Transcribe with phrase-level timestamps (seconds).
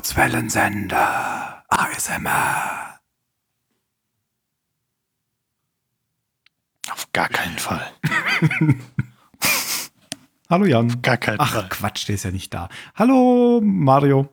[0.00, 1.62] Kurzwellensender.
[1.68, 2.98] ASMR.
[6.90, 7.86] Auf gar keinen Fall.
[10.48, 11.02] Hallo Jan.
[11.02, 11.68] Gar keinen Ach Fall.
[11.68, 12.70] Quatsch, der ist ja nicht da.
[12.94, 14.30] Hallo Mario.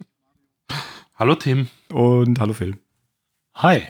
[1.16, 1.67] Hallo Tim.
[1.89, 2.80] Und hallo Phil.
[3.56, 3.89] Hi.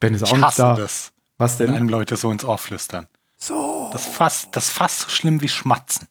[0.00, 0.74] Ben ist auch Ich nicht hasse da.
[0.74, 1.76] das, Was wenn denn?
[1.76, 3.06] einem Leute so ins Ohr flüstern.
[3.36, 3.90] So.
[3.92, 6.08] Das ist fast, das ist fast so schlimm wie Schmatzen.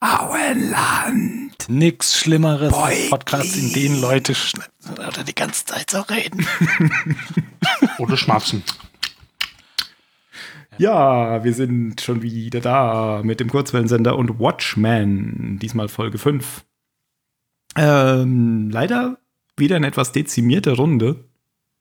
[0.00, 1.45] Auenland.
[1.68, 3.10] Nix Schlimmeres als Beugli.
[3.10, 4.34] Podcasts, in denen Leute
[4.92, 6.46] oder die ganze Zeit so reden.
[7.98, 8.62] Oder Schmatzen.
[10.78, 15.58] Ja, wir sind schon wieder da mit dem Kurzwellensender und Watchmen.
[15.60, 16.64] Diesmal Folge 5.
[17.76, 19.18] Ähm, leider
[19.56, 21.24] wieder eine etwas dezimierte Runde.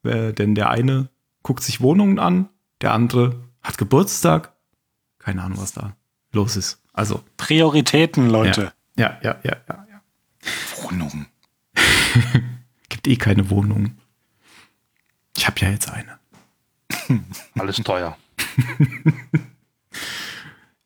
[0.04, 1.10] Äh, denn der eine
[1.44, 2.50] guckt sich Wohnungen an,
[2.82, 4.54] der andere hat Geburtstag.
[5.20, 5.96] Keine Ahnung, was da
[6.32, 6.82] los ist.
[6.94, 8.62] Also, Prioritäten, Leute.
[8.62, 10.02] ja, ja, ja, ja, ja.
[10.82, 11.26] Wohnung.
[12.90, 13.98] Gibt eh keine Wohnung.
[15.36, 16.20] Ich habe ja jetzt eine.
[17.60, 18.18] Alles teuer.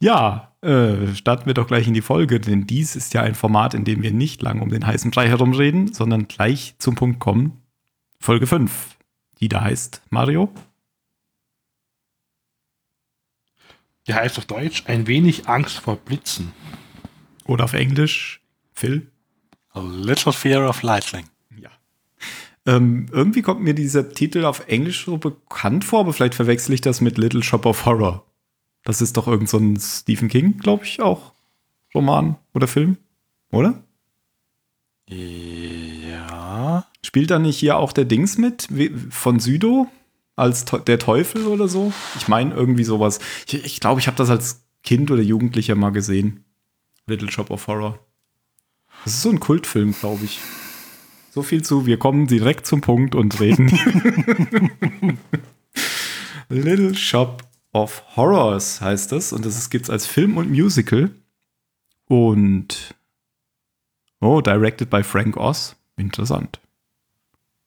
[0.02, 3.74] Ja, äh, starten wir doch gleich in die Folge, denn dies ist ja ein Format,
[3.74, 7.62] in dem wir nicht lang um den heißen Brei herumreden, sondern gleich zum Punkt kommen.
[8.22, 8.98] Folge 5,
[9.42, 10.53] die da heißt Mario.
[14.08, 16.53] Die heißt auf Deutsch ein wenig Angst vor Blitzen.
[17.50, 18.42] Oder auf Englisch
[18.74, 19.08] Phil.
[19.72, 21.26] A little fear of lightning.
[21.60, 21.72] Ja.
[22.68, 26.82] Ähm, irgendwie kommt mir dieser Titel auf Englisch so bekannt vor, aber vielleicht verwechsel ich
[26.82, 28.24] das mit Little Shop of Horror.
[28.84, 31.34] Das ist doch irgend so ein Stephen King, glaube ich, auch.
[31.96, 32.98] Roman oder Film,
[33.52, 33.81] oder?
[35.08, 36.86] Ja.
[37.04, 38.68] Spielt da nicht hier auch der Dings mit
[39.10, 39.88] von Südo
[40.36, 41.92] als der Teufel oder so?
[42.16, 43.20] Ich meine irgendwie sowas.
[43.48, 46.46] Ich glaube, ich, glaub, ich habe das als Kind oder Jugendlicher mal gesehen.
[47.09, 48.00] Little Shop of Horror.
[49.03, 50.40] Das ist so ein Kultfilm, glaube ich.
[51.31, 53.70] So viel zu, wir kommen direkt zum Punkt und reden.
[56.50, 61.12] Little Shop of Horrors heißt das und das gibt es als Film und Musical.
[62.06, 62.96] Und
[64.22, 65.75] oh, directed by Frank Oz.
[65.98, 66.59] Interessant.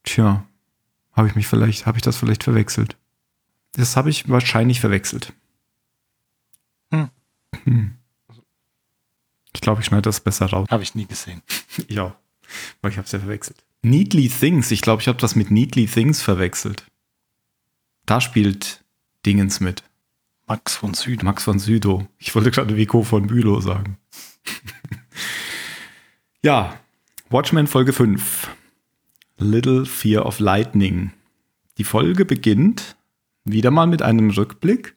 [0.02, 0.44] Tja,
[1.12, 2.96] habe ich mich vielleicht, habe ich das vielleicht verwechselt?
[3.74, 5.32] Das habe ich wahrscheinlich verwechselt.
[6.90, 7.10] Hm.
[7.64, 7.92] Hm.
[9.54, 10.68] Ich glaube, ich schneide das besser raus.
[10.70, 11.42] Habe ich nie gesehen.
[11.88, 12.14] Ja,
[12.82, 13.64] weil ich habe es ja verwechselt.
[13.82, 14.70] Neatly Things.
[14.70, 16.84] Ich glaube, ich habe das mit Neatly Things verwechselt.
[18.04, 18.84] Da spielt
[19.24, 19.82] Dingens mit.
[20.46, 21.24] Max von Süden.
[21.24, 22.06] Max von Südow.
[22.18, 23.96] Ich wollte gerade Vico von Bülow sagen.
[26.42, 26.78] ja,
[27.30, 28.50] Watchmen Folge 5.
[29.38, 31.12] Little Fear of Lightning.
[31.78, 32.96] Die Folge beginnt
[33.44, 34.94] wieder mal mit einem Rückblick.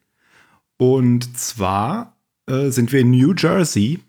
[0.78, 2.18] Und zwar
[2.48, 4.02] äh, sind wir in New Jersey,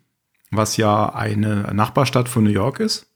[0.56, 3.06] was ja eine Nachbarstadt von New York ist.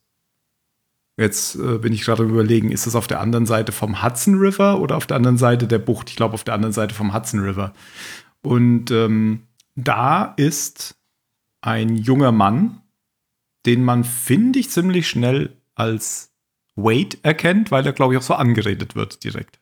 [1.16, 4.80] Jetzt äh, bin ich gerade überlegen, ist es auf der anderen Seite vom Hudson River
[4.80, 6.08] oder auf der anderen Seite der Bucht?
[6.08, 7.74] Ich glaube, auf der anderen Seite vom Hudson River.
[8.42, 9.42] Und ähm,
[9.74, 10.96] da ist
[11.60, 12.80] ein junger Mann,
[13.66, 16.32] den man, finde ich, ziemlich schnell als
[16.74, 19.60] Wade erkennt, weil er, glaube ich, auch so angeredet wird direkt.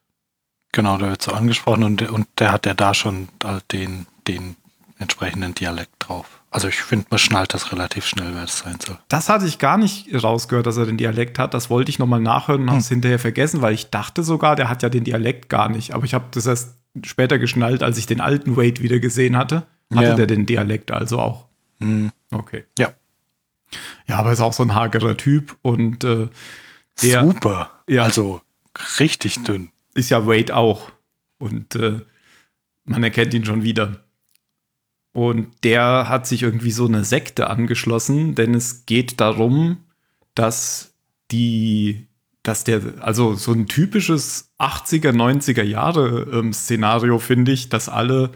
[0.72, 3.28] Genau, der wird so angesprochen und, der- und der hat ja da schon
[3.72, 4.54] den, den
[4.98, 6.40] entsprechenden Dialekt drauf.
[6.50, 8.98] Also ich finde, man schnallt das relativ schnell, wer es sein soll.
[9.08, 11.52] Das hatte ich gar nicht rausgehört, dass er den Dialekt hat.
[11.54, 14.68] Das wollte ich nochmal nachhören und habe es hinterher vergessen, weil ich dachte sogar, der
[14.68, 15.92] hat ja den Dialekt gar nicht.
[15.94, 16.74] Aber ich habe das erst
[17.04, 19.66] später geschnallt, als ich den alten Wade wieder gesehen hatte.
[19.94, 20.14] Hatte Ja.
[20.14, 21.46] der den Dialekt also auch.
[21.80, 22.10] Hm.
[22.30, 22.64] Okay.
[22.78, 22.92] Ja.
[24.06, 26.28] Ja, aber ist auch so ein hagerer Typ und äh,
[27.02, 27.70] Der- Super.
[27.88, 28.02] Ja.
[28.04, 28.40] Also
[28.98, 29.70] richtig dünn.
[29.94, 30.90] ist ja Wade auch.
[31.38, 32.00] Und äh,
[32.84, 34.00] man erkennt ihn schon wieder.
[35.18, 39.78] Und der hat sich irgendwie so eine Sekte angeschlossen, denn es geht darum,
[40.36, 40.94] dass
[41.32, 42.06] die,
[42.44, 48.30] dass der, also so ein typisches 80er, 90er Jahre ähm, Szenario finde ich, dass alle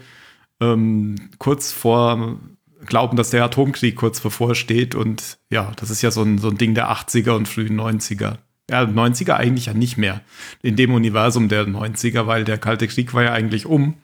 [0.59, 2.37] ähm, kurz vor
[2.85, 6.57] glauben, dass der Atomkrieg kurz bevorsteht und ja, das ist ja so ein, so ein
[6.57, 8.39] Ding der 80er und frühen 90er.
[8.69, 10.19] Ja, 90er eigentlich ja nicht mehr
[10.61, 13.95] in dem Universum der 90er, weil der Kalte Krieg war ja eigentlich um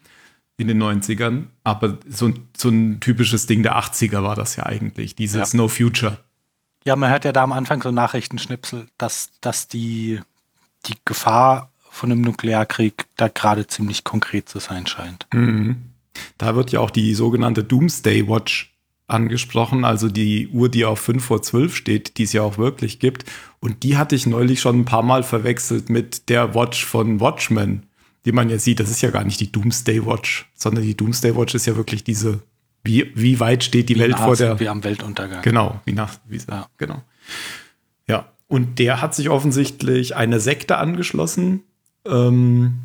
[0.60, 4.66] in den 90ern, aber so ein, so ein typisches Ding der 80er war das ja
[4.66, 5.58] eigentlich, dieses Ja.
[5.58, 6.18] No Future.
[6.84, 10.20] Ja, man hört ja da am Anfang so Nachrichtenschnipsel, dass, dass die,
[10.86, 15.28] die Gefahr von einem Nuklearkrieg da gerade ziemlich konkret zu sein scheint.
[15.34, 15.78] Mhm.
[16.38, 18.74] Da wird ja auch die sogenannte Doomsday Watch
[19.08, 23.00] angesprochen, also die Uhr, die auf 5 vor 12 steht, die es ja auch wirklich
[23.00, 23.24] gibt.
[23.62, 27.86] Und die hatte ich neulich schon ein paar Mal verwechselt mit der Watch von Watchmen,
[28.26, 28.80] die man ja sieht.
[28.80, 32.04] Das ist ja gar nicht die Doomsday Watch, sondern die Doomsday Watch ist ja wirklich
[32.04, 32.42] diese
[32.84, 34.60] Wie, wie weit steht die Wie Welt nah vor der.
[34.60, 35.42] wir am Weltuntergang.
[35.42, 36.68] Genau, wie nach, wie, Ja.
[36.78, 37.02] genau.
[38.08, 41.64] Ja, und der hat sich offensichtlich eine Sekte angeschlossen
[42.06, 42.80] ähm,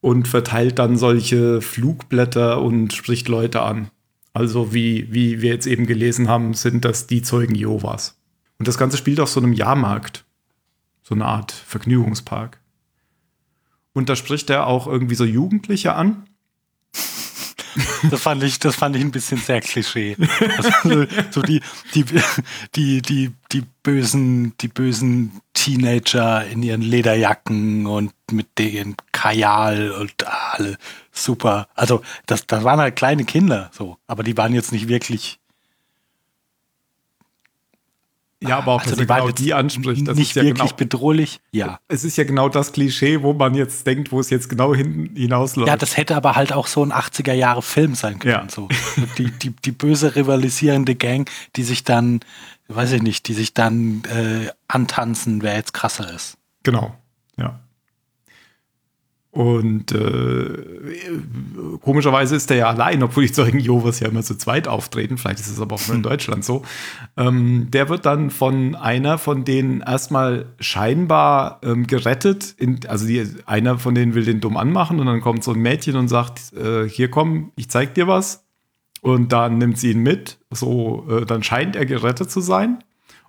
[0.00, 3.90] und verteilt dann solche Flugblätter und spricht Leute an.
[4.32, 8.16] Also wie, wie wir jetzt eben gelesen haben, sind das die Zeugen Jehovas.
[8.58, 10.24] Und das Ganze spielt auf so einem Jahrmarkt.
[11.02, 12.59] So eine Art Vergnügungspark.
[13.92, 16.24] Und da spricht er auch irgendwie so Jugendliche an.
[18.10, 20.16] Das fand ich, das fand ich ein bisschen sehr Klischee.
[20.56, 21.60] Also, so- so die,
[21.94, 22.04] die,
[22.74, 30.14] die, die, die bösen, die bösen Teenager in ihren Lederjacken und mit den Kajal und
[30.26, 30.78] alle
[31.12, 31.68] super.
[31.74, 33.98] Also, das, das waren halt kleine Kinder, so.
[34.06, 35.38] Aber die waren jetzt nicht wirklich,
[38.42, 40.08] Ja, aber auch, also dass die er genau die anspricht.
[40.08, 41.40] Das nicht ist ja wirklich genau, bedrohlich.
[41.52, 41.78] Ja.
[41.88, 45.10] es ist ja genau das Klischee, wo man jetzt denkt, wo es jetzt genau hin,
[45.14, 45.68] hinausläuft.
[45.68, 48.32] Ja, das hätte aber halt auch so ein 80er Jahre Film sein können.
[48.32, 48.46] Ja.
[48.48, 48.68] So.
[49.18, 52.20] Die, die, die böse rivalisierende Gang, die sich dann,
[52.68, 56.38] weiß ich nicht, die sich dann äh, antanzen, wer jetzt krasser ist.
[56.62, 56.94] Genau,
[57.36, 57.60] ja.
[59.32, 60.64] Und äh,
[61.82, 65.18] komischerweise ist er ja allein, obwohl die Zeugen Jehovas ja immer zu zweit auftreten.
[65.18, 66.64] Vielleicht ist es aber auch nur in Deutschland so.
[67.16, 72.56] Ähm, der wird dann von einer von denen erstmal scheinbar ähm, gerettet.
[72.58, 75.60] In, also die, einer von denen will den dumm anmachen und dann kommt so ein
[75.60, 78.44] Mädchen und sagt: äh, Hier komm, ich zeig dir was.
[79.00, 80.38] Und dann nimmt sie ihn mit.
[80.50, 82.82] So, äh, dann scheint er gerettet zu sein.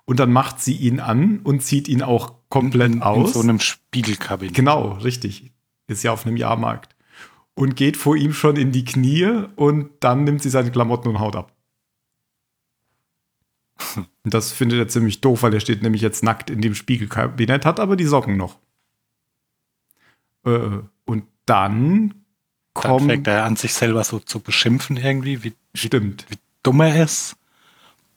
[0.04, 3.34] Und dann macht sie ihn an und zieht ihn auch komplett In aus.
[3.34, 4.54] so einem Spiegelkabinett.
[4.54, 5.52] Genau, richtig.
[5.92, 6.94] Ist ja auf einem Jahrmarkt.
[7.54, 11.20] Und geht vor ihm schon in die Knie und dann nimmt sie seine Klamotten und
[11.20, 11.52] haut ab.
[14.24, 17.66] Und das findet er ziemlich doof, weil er steht nämlich jetzt nackt in dem Spiegelkabinett,
[17.66, 18.58] hat aber die Socken noch.
[20.46, 22.14] Äh, und dann Dann
[22.74, 23.06] kommt.
[23.10, 26.26] fängt er an, sich selber so zu beschimpfen irgendwie, wie, stimmt.
[26.28, 27.36] wie dumm er ist.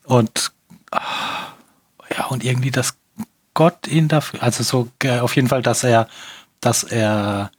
[0.03, 0.51] Und
[0.91, 1.53] ah,
[2.15, 2.97] ja, und irgendwie, dass
[3.55, 6.07] Gott ihn dafür, also so äh, auf jeden Fall, dass er,
[6.61, 7.51] dass er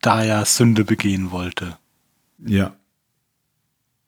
[0.00, 1.78] da ja Sünde begehen wollte.
[2.44, 2.74] Ja.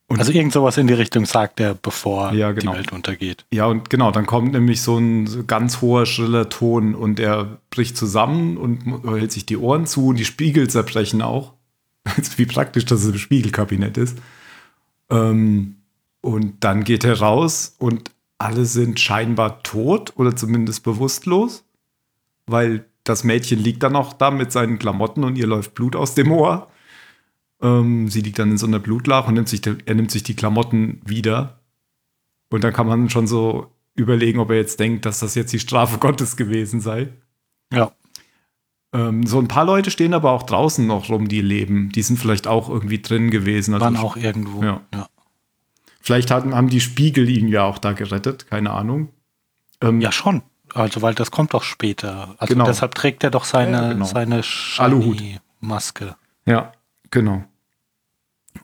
[0.09, 2.73] Und Also irgend sowas in die Richtung sagt er, bevor Ja, genau.
[2.73, 3.47] die Welt untergeht.
[3.51, 7.97] Ja, und genau, dann kommt nämlich so ein ganz hoher, schriller Ton und er bricht
[7.97, 11.55] zusammen und hält sich die Ohren zu und die Spiegel zerbrechen auch.
[12.37, 14.19] Wie praktisch, dass es im Spiegelkabinett ist.
[15.09, 15.77] Ähm,
[16.21, 21.65] und dann geht er raus und alle sind scheinbar tot oder zumindest bewusstlos,
[22.47, 26.15] weil das Mädchen liegt dann auch da mit seinen Klamotten und ihr läuft Blut aus
[26.15, 26.69] dem Ohr.
[27.61, 30.37] Ähm, sie liegt dann in so einer Blutlache und nimmt sich, er nimmt sich die
[30.37, 31.61] Klamotten wieder.
[32.51, 35.59] Und dann kann man schon so überlegen, ob er jetzt denkt, dass das jetzt die
[35.59, 37.09] Strafe Gottes gewesen sei.
[37.73, 37.93] Ja.
[38.93, 41.91] Ähm, so ein paar Leute stehen aber auch draußen noch rum, die leben.
[41.91, 43.75] Die sind vielleicht auch irgendwie drin gewesen.
[43.75, 44.63] Also Waren auch irgendwo.
[44.63, 44.83] Ja.
[46.01, 49.09] Vielleicht hatten, haben die Spiegel ihn ja auch da gerettet, keine Ahnung.
[49.81, 50.43] Ähm, Ja, schon.
[50.75, 52.35] Also, weil das kommt doch später.
[52.39, 52.65] Also Genau.
[52.67, 54.05] deshalb trägt er doch seine, Ja, genau.
[54.07, 54.43] seine
[54.79, 55.23] Aluhut.
[55.61, 56.17] Maske.
[56.47, 56.73] Ja,
[57.11, 57.45] genau.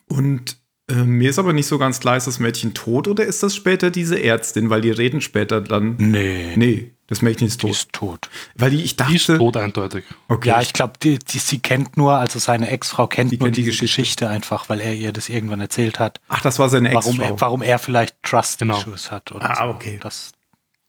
[0.07, 0.57] Und
[0.89, 3.55] äh, mir ist aber nicht so ganz klar, ist das Mädchen tot oder ist das
[3.55, 4.69] später diese Ärztin?
[4.69, 5.95] Weil die reden später dann.
[5.97, 7.75] Nee, Nee, das Mädchen ist die tot.
[7.75, 8.29] ist tot.
[8.55, 9.37] Weil die, ich Die ist dachte.
[9.39, 10.03] tot eindeutig.
[10.27, 10.49] Okay.
[10.49, 13.57] Ja, ich glaube, die, die, sie kennt nur, also seine Ex-Frau kennt Die nur kennt
[13.57, 14.01] die diese Geschichte.
[14.01, 14.29] Geschichte.
[14.29, 16.19] einfach, weil er ihr das irgendwann erzählt hat.
[16.27, 17.33] Ach, das war seine Warum Ex-Frau.
[17.35, 18.79] er, warum er vielleicht Trust Genau.
[19.09, 19.31] Hat.
[19.31, 19.73] Oder Ah, so.
[19.75, 19.99] okay.
[20.01, 20.31] Das,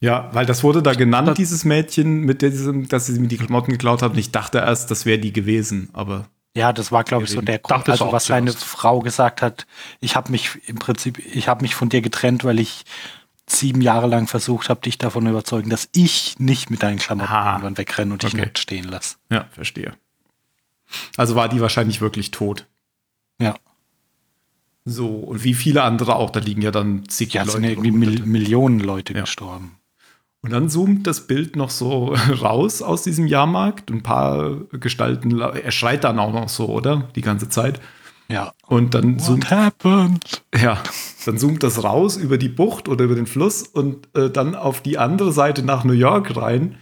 [0.00, 3.36] Ja, weil das wurde da genannt, Das- dieses Mädchen, mit diesem, dass sie mir die
[3.36, 4.12] Klamotten geklaut hat.
[4.12, 7.40] Und ich dachte erst, das wäre die gewesen, aber ja, das war, glaube ich, so
[7.42, 8.52] der Grund, also was seine.
[8.52, 9.66] Frau gesagt hat.
[10.00, 12.84] Ich habe mich im Prinzip, ich habe mich von dir getrennt, weil ich
[13.46, 17.30] sieben Jahre lang versucht habe, dich davon zu überzeugen, dass ich nicht mit deinen Klamotten
[17.30, 17.50] Aha.
[17.52, 18.42] irgendwann wegrenne und dich Okay.
[18.46, 19.16] nicht stehen lasse.
[19.30, 19.92] ja, verstehe.
[21.16, 22.66] Also war die wahrscheinlich wirklich tot.
[23.40, 23.54] Ja.
[24.84, 27.64] So, und wie viele andere auch, da liegen ja dann zig Ja, sind Leute.
[27.66, 27.98] ja irgendwie rum.
[28.00, 29.20] Mil Millionen Leute Ja.
[29.20, 29.76] gestorben.
[30.42, 33.90] Und dann zoomt das Bild noch so raus aus diesem Jahrmarkt.
[33.90, 37.08] Ein paar Gestalten, er schreit dann auch noch so, oder?
[37.14, 37.80] Die ganze Zeit.
[38.28, 38.52] Ja.
[38.68, 40.42] Und dann zoomt, What happened?
[40.56, 40.80] ja,
[41.26, 44.80] dann zoomt das raus über die Bucht oder über den Fluss und äh, dann auf
[44.80, 46.76] die andere Seite nach New York rein.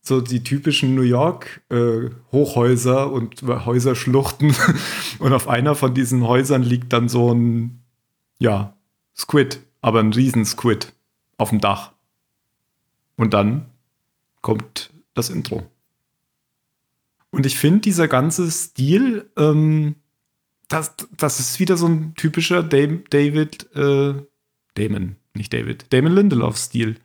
[0.00, 4.54] So die typischen New York äh, Hochhäuser und Häuserschluchten.
[5.18, 7.82] und auf einer von diesen Häusern liegt dann so ein,
[8.38, 8.74] ja,
[9.14, 10.94] Squid, aber ein Riesensquid
[11.36, 11.92] auf dem Dach.
[13.18, 13.66] Und dann
[14.40, 15.66] kommt das Intro.
[17.30, 19.96] Und ich finde, dieser ganze Stil, ähm,
[20.68, 24.14] das, das ist wieder so ein typischer Dam David, äh,
[24.74, 26.96] Damon, nicht David, Damon Lindelof-Stil.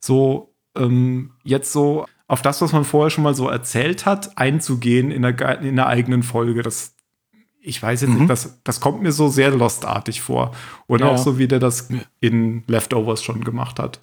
[0.00, 5.10] So, ähm, jetzt so auf das, was man vorher schon mal so erzählt hat, einzugehen
[5.10, 6.62] in der, in der eigenen Folge.
[6.62, 6.94] Das
[7.60, 8.18] ich weiß jetzt Mhm.
[8.18, 10.54] nicht, das, das kommt mir so sehr Lost-artig vor.
[10.86, 11.08] Und Ja.
[11.08, 11.88] auch so, wie der das
[12.20, 14.00] in Leftovers schon gemacht hat.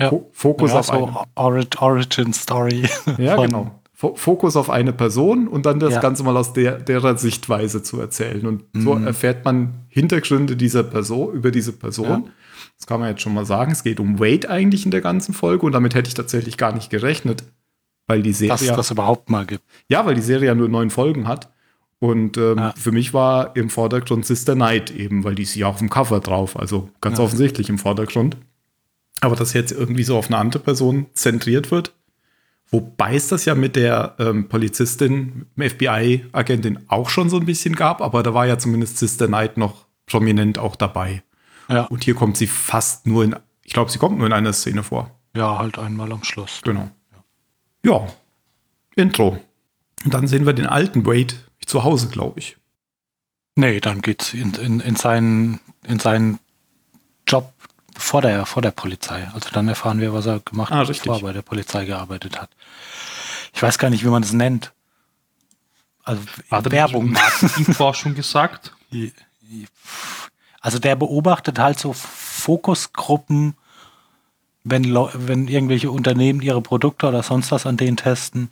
[0.00, 0.08] Ja.
[0.10, 1.06] Fo- Fokus ja, auf eine.
[1.06, 2.88] so Ori- Origin Story.
[3.18, 3.80] Ja, genau.
[3.92, 6.00] Fo- Fokus auf eine Person und dann das Ja.
[6.00, 8.44] Ganze mal aus der, derer Sichtweise zu erzählen.
[8.46, 9.06] Und so Mhm.
[9.06, 12.06] erfährt man Hintergründe dieser Person, über diese Person.
[12.08, 12.22] Ja.
[12.76, 13.70] Das kann man jetzt schon mal sagen.
[13.70, 16.72] Es geht um Wade eigentlich in der ganzen Folge und damit hätte ich tatsächlich gar
[16.72, 17.44] nicht gerechnet.
[18.06, 18.48] Weil die Serie.
[18.50, 19.62] Dass es das überhaupt mal gibt.
[19.88, 21.50] Ja, weil die Serie ja nur neun Folgen hat.
[22.00, 22.74] Und ähm, Ja.
[22.76, 26.20] für mich war im Vordergrund Sister Knight eben, weil die ist ja auf dem Cover
[26.20, 28.36] drauf, also ganz offensichtlich im Vordergrund.
[29.20, 31.94] Aber dass jetzt irgendwie so auf eine andere Person zentriert wird,
[32.70, 38.00] wobei es das ja mit der ähm, Polizistin, FBI-Agentin auch schon so ein bisschen gab,
[38.00, 41.22] aber da war ja zumindest Sister Knight noch prominent auch dabei.
[41.68, 41.84] Ja.
[41.84, 44.82] Und hier kommt sie fast nur in, ich glaube, sie kommt nur in einer Szene
[44.82, 45.10] vor.
[45.36, 46.60] Ja, halt einmal am Schluss.
[46.62, 46.90] Genau.
[47.84, 48.06] Ja,
[48.94, 49.38] Intro.
[50.04, 52.56] Und dann sehen wir den alten Wade zu Hause, glaube ich.
[53.56, 56.38] Nee, dann geht's in, in, in, seinen, in seinen
[57.26, 57.52] Job
[57.96, 59.28] vor der, vor der Polizei.
[59.34, 61.04] Also dann erfahren wir, was er gemacht Ah, hat, richtig.
[61.04, 62.50] bevor er bei der Polizei gearbeitet hat.
[63.54, 64.72] Ich weiß gar nicht, wie man das nennt.
[66.02, 67.10] Also er Werbung.
[67.12, 68.72] Marketingforschung gesagt?
[70.60, 73.54] Also der beobachtet halt so Fokusgruppen,
[74.64, 78.48] wenn, Leu- wenn irgendwelche Unternehmen ihre Produkte oder sonst was an denen testen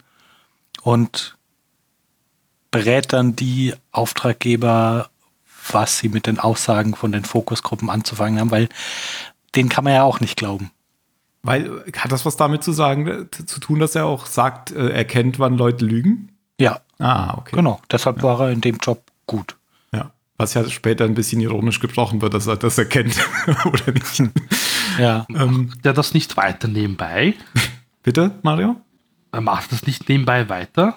[0.83, 1.35] und
[2.69, 5.09] berät dann die Auftraggeber,
[5.71, 8.69] was sie mit den Aussagen von den Fokusgruppen anzufangen haben, weil
[9.55, 10.71] den kann man ja auch nicht glauben.
[11.41, 14.89] Weil, hat das was damit zu sagen, äh, zu tun, dass er auch sagt, äh,
[14.89, 16.29] er kennt, wann Leute lügen?
[16.59, 17.55] Ja, Ah, okay.
[17.55, 17.81] genau.
[17.91, 19.57] Deshalb war er in dem Job gut.
[19.93, 20.11] Ja.
[20.37, 23.17] Was ja später ein bisschen ironisch gebrochen wird, dass er das erkennt.
[23.65, 24.23] Oder nicht?
[24.97, 25.25] Ja.
[25.29, 27.33] ähm, Der das nicht weiter nebenbei?
[28.03, 28.77] bitte, Mario?
[29.33, 30.95] Er macht das nicht nebenbei weiter?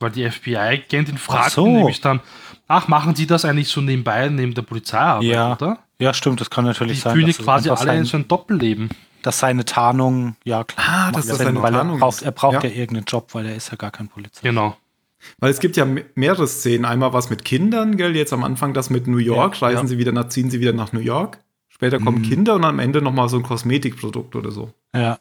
[0.00, 1.66] Weil die FBI-Agentin fragt Ach so.
[1.66, 2.20] ihn nämlich dann,
[2.66, 5.52] ach, machen Sie das eigentlich so nebenbei neben der Polizeiarbeit, Ja.
[5.52, 5.78] oder?
[6.02, 7.14] Ja, stimmt, das kann Die natürlich sein.
[7.14, 8.90] fühlen dass ja es quasi alle in sein- so ein Doppelleben.
[9.22, 10.86] dass seine Tarnung, ja klar.
[10.88, 12.68] Ah, dass das seine weil Tarnung er braucht, er braucht Ja.
[12.70, 12.76] ja.
[12.76, 14.42] irgendeinen Job, weil er ist ja gar kein Polizist.
[14.42, 14.76] Genau.
[15.38, 16.84] Weil es gibt ja me- mehrere Szenen.
[16.84, 18.16] Einmal was mit Kindern, gell?
[18.16, 19.60] Jetzt am Anfang das mit New York.
[19.60, 19.86] Ja, Reisen ja.
[19.86, 21.38] sie wieder nach, ziehen sie wieder nach New York.
[21.68, 22.28] Später kommen Mhm.
[22.28, 24.72] Kinder und am Ende noch mal so ein Kosmetikprodukt oder so.
[24.94, 25.18] Ja.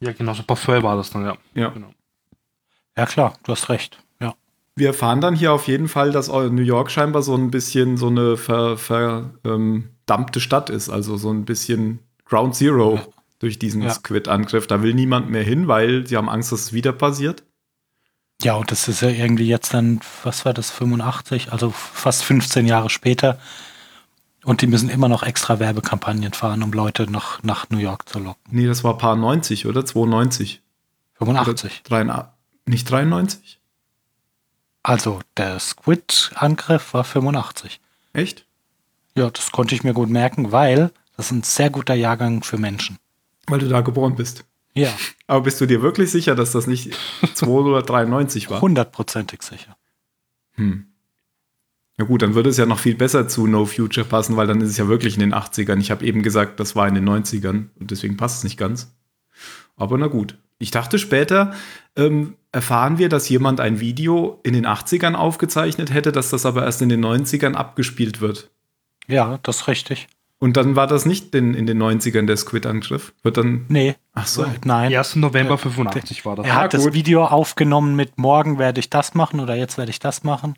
[0.00, 1.36] Ja, genau, so Parfum war das dann, ja.
[1.54, 1.68] Ja.
[1.68, 1.90] Genau.
[2.98, 3.98] ja, klar, du hast recht.
[4.76, 8.08] Wir erfahren dann hier auf jeden Fall, dass New York scheinbar so ein bisschen so
[8.08, 10.88] eine ver- verdammte Stadt ist.
[10.90, 13.02] Also so ein bisschen Ground Zero Ja.
[13.38, 13.90] durch diesen Ja.
[13.90, 14.66] Squid-Angriff.
[14.66, 17.44] Da will niemand mehr hin, weil sie haben Angst, dass es wieder passiert.
[18.42, 22.66] Ja, und das ist ja irgendwie jetzt dann, was war das, 85, also fast 15
[22.66, 23.38] Jahre später.
[24.44, 28.18] Und die müssen immer noch extra Werbekampagnen fahren, um Leute noch nach New York zu
[28.18, 28.42] locken.
[28.50, 30.60] Nee, das war Paar 90 oder 92.
[31.14, 31.82] 85.
[31.86, 32.32] Oder 83.
[32.66, 33.60] Nicht 93?
[34.84, 37.80] Also der Squid-Angriff war 85.
[38.12, 38.46] Echt?
[39.16, 42.58] Ja, das konnte ich mir gut merken, weil das ist ein sehr guter Jahrgang für
[42.58, 42.98] Menschen.
[43.46, 44.44] Weil du da geboren bist.
[44.74, 44.92] Ja,
[45.26, 46.96] Aber bist du dir wirklich sicher, dass das nicht
[47.34, 48.60] 2 oder 93 war?
[48.60, 49.76] hundertprozentig sicher.
[50.52, 50.86] Hm.
[51.96, 54.60] Ja gut, dann würde es ja noch viel besser zu No Future passen, weil dann
[54.60, 55.78] ist es ja wirklich in den 80ern.
[55.78, 58.92] Ich habe eben gesagt, das war in den 90ern und deswegen passt es nicht ganz.
[59.76, 60.36] Aber na gut.
[60.58, 61.54] Ich dachte später,
[61.96, 66.64] ähm, erfahren wir, dass jemand ein Video in den 80ern aufgezeichnet hätte, dass das aber
[66.64, 68.50] erst in den 90ern abgespielt wird.
[69.06, 70.06] Ja, das ist richtig.
[70.38, 73.12] Und dann war das nicht in, in den 90ern der Squid-Angriff.
[73.22, 73.64] Wird dann.
[73.68, 73.96] Nee.
[74.12, 74.44] Ach so.
[74.64, 74.94] Nein.
[74.94, 75.16] 1.
[75.16, 76.46] November 85 war das.
[76.46, 76.92] Er hat Ja, das.
[76.92, 80.54] Video aufgenommen mit morgen werde ich das machen oder jetzt werde ich das machen.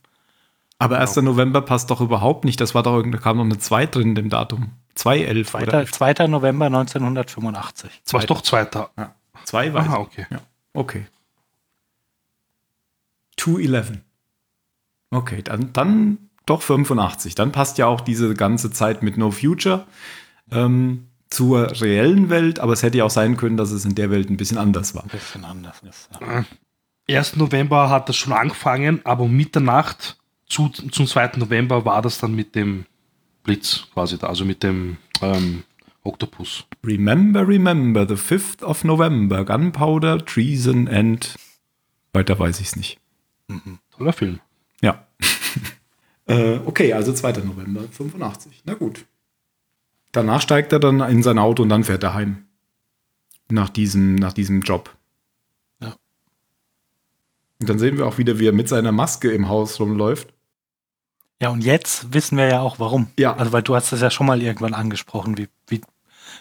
[0.78, 1.16] Aber 1.
[1.16, 2.60] November passt doch überhaupt nicht.
[2.60, 4.72] Das war doch da kam noch eine 2 drin in dem Datum.
[4.96, 5.62] 211 2.
[5.62, 6.26] oder 2.
[6.26, 8.02] November 1985.
[8.04, 8.90] Das war doch zweiter.
[8.98, 9.14] Ja.
[9.44, 10.26] 2 weiß Aha, okay.
[10.30, 10.38] Ja.
[10.74, 11.06] Okay.
[13.38, 13.98] 211.
[15.10, 17.34] Okay, dann, dann doch 85.
[17.34, 19.86] Dann passt ja auch diese ganze Zeit mit No Future
[20.50, 24.10] ähm, zur reellen Welt, aber es hätte ja auch sein können, dass es in der
[24.10, 25.04] Welt ein bisschen anders war.
[25.04, 26.08] Ein bisschen anders ist.
[26.20, 26.44] Ja.
[27.08, 27.36] 1.
[27.36, 30.16] November hat das schon angefangen, aber um Mitternacht
[30.48, 31.32] zu, zum 2.
[31.36, 32.86] November war das dann mit dem
[33.42, 35.62] Blitz quasi da, also mit dem ähm,
[36.02, 36.64] Oktopus.
[36.84, 41.36] Remember, remember, the 5th of November, Gunpowder, Treason and.
[42.12, 42.98] Weiter weiß ich es nicht.
[43.96, 44.40] Toller Film.
[44.82, 45.06] Ja.
[46.26, 47.32] äh, okay, also 2.
[47.44, 48.62] November 85.
[48.64, 49.04] Na gut.
[50.12, 52.46] Danach steigt er dann in sein Auto und dann fährt er heim.
[53.50, 54.94] Nach diesem, nach diesem Job.
[55.80, 55.94] Ja.
[57.60, 60.32] Und dann sehen wir auch wieder, wie er mit seiner Maske im Haus rumläuft.
[61.40, 63.08] ja, und jetzt wissen wir ja auch warum.
[63.18, 63.36] Ja.
[63.36, 65.80] Also, weil du hast das ja schon mal irgendwann angesprochen, wie, wie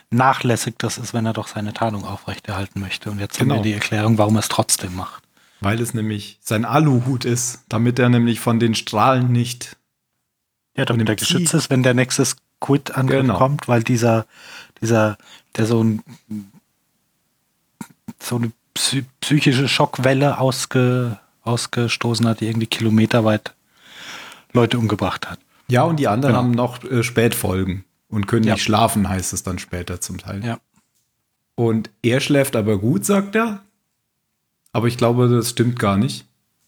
[0.10, 3.12] nachlässig das ist, wenn er doch seine Tarnung aufrechterhalten möchte.
[3.12, 3.56] Und jetzt Genau.
[3.56, 5.24] haben wir die Erklärung, warum er es trotzdem macht.
[5.62, 9.78] Weil es nämlich sein Aluhut ist, damit er nämlich von den Strahlen nicht.
[10.78, 13.38] Ja, damit er geschützt ist, wenn der nächste Squid-Angriff Genau.
[13.38, 14.26] kommt, weil dieser,
[14.82, 15.18] dieser,
[15.56, 16.04] der so ein
[18.22, 23.54] so eine psy psychische Schockwelle ausge, ausgestoßen hat, die irgendwie kilometerweit
[24.54, 25.40] Leute umgebracht hat.
[25.68, 26.44] Ja, und die anderen Genau.
[26.44, 28.54] haben noch äh, Spätfolgen und können Ja.
[28.54, 30.44] nicht schlafen, heißt es dann später zum Teil.
[30.46, 30.60] Ja.
[31.56, 33.62] Und er schläft aber gut, sagt er.
[34.76, 36.26] Aber ich glaube, das stimmt gar nicht.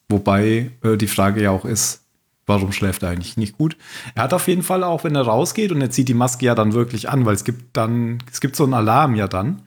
[0.08, 2.06] Wobei äh, die Frage ja auch ist,
[2.46, 3.76] warum schläft er eigentlich nicht gut?
[4.16, 6.56] Er hat auf jeden Fall auch, wenn er rausgeht und er zieht die Maske ja
[6.56, 9.64] dann wirklich an, weil es gibt dann, es gibt so einen Alarm ja dann.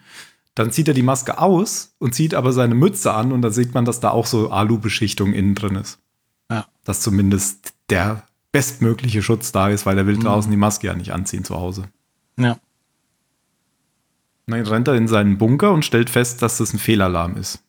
[0.54, 3.74] Dann zieht er die Maske aus und zieht aber seine Mütze an und da sieht
[3.74, 5.98] man, dass da auch so Alu-Beschichtung innen drin ist.
[6.50, 6.64] Ja.
[6.84, 11.12] Dass zumindest der bestmögliche Schutz da ist, weil er will draußen die Maske ja nicht
[11.12, 11.90] anziehen zu Hause.
[12.38, 12.52] Ja.
[14.46, 17.62] Und Dann rennt er in seinen Bunker und stellt fest, dass das ein Fehlalarm ist.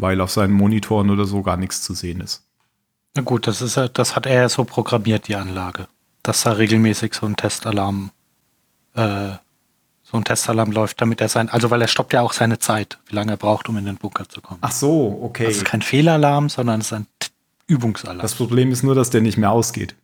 [0.00, 2.44] Weil auf seinen Monitoren oder so gar nichts zu sehen ist.
[3.16, 5.88] Na gut, das ist ja, das hat er ja so programmiert, die Anlage.
[6.22, 8.10] Dass da regelmäßig so ein Testalarm,
[8.94, 9.32] äh,
[10.02, 12.98] so ein Testalarm läuft, damit er sein, also weil er stoppt ja auch seine Zeit,
[13.06, 14.58] wie lange er braucht, um in den Bunker zu kommen.
[14.62, 15.44] Ach so, okay.
[15.44, 17.06] Das ist kein Fehlalarm, sondern es ist ein
[17.66, 18.20] Übungsalarm.
[18.20, 19.96] Das Problem ist nur, dass der nicht mehr ausgeht.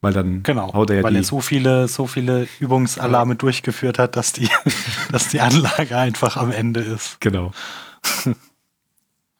[0.00, 4.16] Weil dann genau, haut er ja weil er so viele, so viele Übungsalarme durchgeführt hat,
[4.16, 4.48] dass die,
[5.12, 7.20] dass die Anlage einfach am Ende ist.
[7.20, 7.52] genau.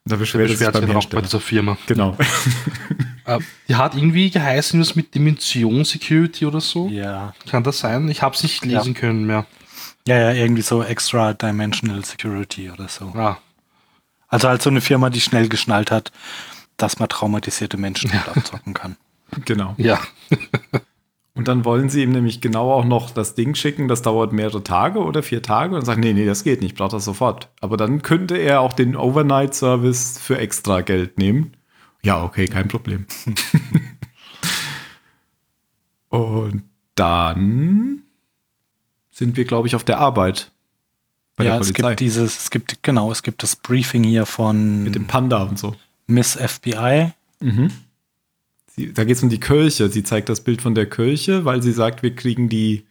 [0.04, 1.76] da beschwert er sich beim auch bei dieser Firma.
[1.86, 2.16] Genau.
[3.24, 3.38] Äh,
[3.68, 6.88] die hat irgendwie geheißen, was mit Dimension Security oder so.
[6.88, 7.34] Ja.
[7.48, 8.08] Kann das sein?
[8.08, 9.46] Ich habe es nicht lesen können mehr.
[10.08, 13.12] Ja, ja, irgendwie so Extra Dimensional Security oder so.
[13.14, 13.38] Ah,
[14.26, 16.10] Also halt so eine Firma, die schnell geschnallt hat,
[16.76, 18.96] dass man traumatisierte Menschen mit abzocken kann.
[19.44, 19.76] genau.
[19.78, 20.00] ja.
[21.34, 24.62] Und dann wollen sie ihm nämlich genau auch noch das Ding schicken, das dauert mehrere
[24.62, 27.48] Tage oder vier Tage und sagen, nee, nee, das geht nicht, braucht das sofort.
[27.60, 31.54] Aber dann könnte er auch den Overnight-Service für extra Geld nehmen.
[32.02, 33.06] Ja, okay, kein Problem.
[36.10, 36.64] und
[36.96, 38.02] dann
[39.10, 40.50] sind wir, glaube ich, auf der Arbeit.
[41.36, 41.88] Bei ja, der es Polizei.
[41.90, 45.58] gibt dieses, es gibt, genau, es gibt das Briefing hier von mit dem Panda und
[45.58, 45.74] so.
[46.06, 47.12] Miss FBI.
[48.74, 49.88] Sie, da geht es um die Kirche.
[49.90, 52.86] Sie zeigt das Bild von der Kirche, weil sie sagt, wir kriegen die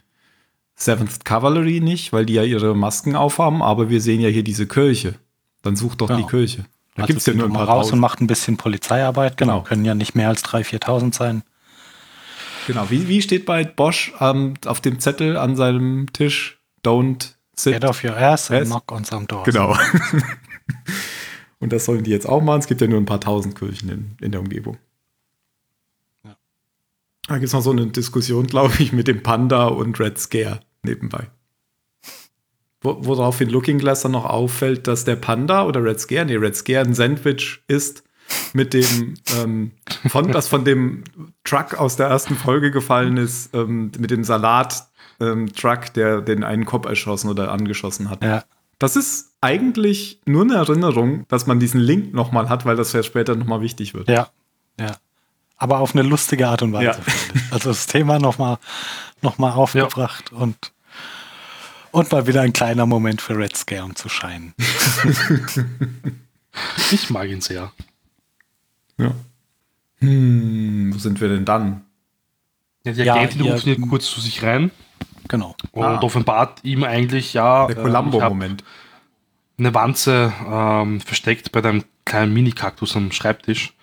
[0.75, 4.67] Seventh Cavalry nicht, weil die ja ihre Masken aufhaben, aber wir sehen ja hier diese
[4.67, 5.15] Kirche.
[5.63, 6.19] Dann sucht doch Genau.
[6.21, 6.65] die Kirche.
[6.95, 9.37] Da Also gibt es ja nur ein paar raus und macht ein bisschen Polizeiarbeit.
[9.37, 9.63] Genau, Genau.
[9.63, 11.43] können ja nicht mehr als 3.000, 4.000 sein.
[12.67, 12.85] Genau.
[12.89, 16.59] Wie, wie steht bei Bosch ähm, auf dem Zettel an seinem Tisch?
[16.85, 17.73] Don't sit.
[17.73, 19.45] Get off your ass and knock on some doors.
[19.45, 19.75] Genau.
[21.59, 22.59] und das sollen die jetzt auch machen.
[22.59, 24.77] Es gibt ja nur ein paar tausend Kirchen in, in der Umgebung.
[27.31, 30.59] Da gibt es noch so eine Diskussion, glaube ich, mit dem Panda und Red Scare
[30.83, 31.29] nebenbei.
[32.81, 36.57] Wo, woraufhin Looking Glass dann noch auffällt, dass der Panda oder Red Scare, nee, Red
[36.57, 38.03] Scare ein Sandwich ist
[38.51, 39.71] mit dem, ähm,
[40.07, 41.05] von, das von dem
[41.45, 46.85] Truck aus der ersten Folge gefallen ist, ähm, mit dem Salat-Truck, der den einen Kopf
[46.85, 48.23] erschossen oder angeschossen hat.
[48.23, 48.43] Ja,
[48.77, 53.03] Das ist eigentlich nur eine Erinnerung, dass man diesen Link nochmal hat, weil das ja
[53.03, 54.09] später nochmal wichtig wird.
[54.09, 54.27] ja,
[54.77, 54.97] ja.
[55.61, 56.99] Aber auf eine lustige Art und Weise.
[56.99, 57.41] Ja.
[57.51, 58.57] Also das Thema nochmal
[59.21, 60.71] noch mal aufgebracht und,
[61.91, 64.53] und mal wieder ein kleiner Moment für Red Scare, um zu scheinen.
[66.91, 67.71] Ich mag ihn sehr.
[68.97, 69.11] Ja.
[69.99, 71.85] Hm, wo sind wir denn dann?
[72.83, 74.69] Ja, die Ja, ihr- ruft ihn kurz zu sich rein
[75.29, 75.55] Genau.
[75.71, 75.99] und Ah.
[76.01, 78.63] offenbart ihm eigentlich, ja, Der äh, hab Columbo-Moment.
[79.57, 83.73] eine Wanze ähm, versteckt bei deinem kleinen Mini-Kaktus am Schreibtisch,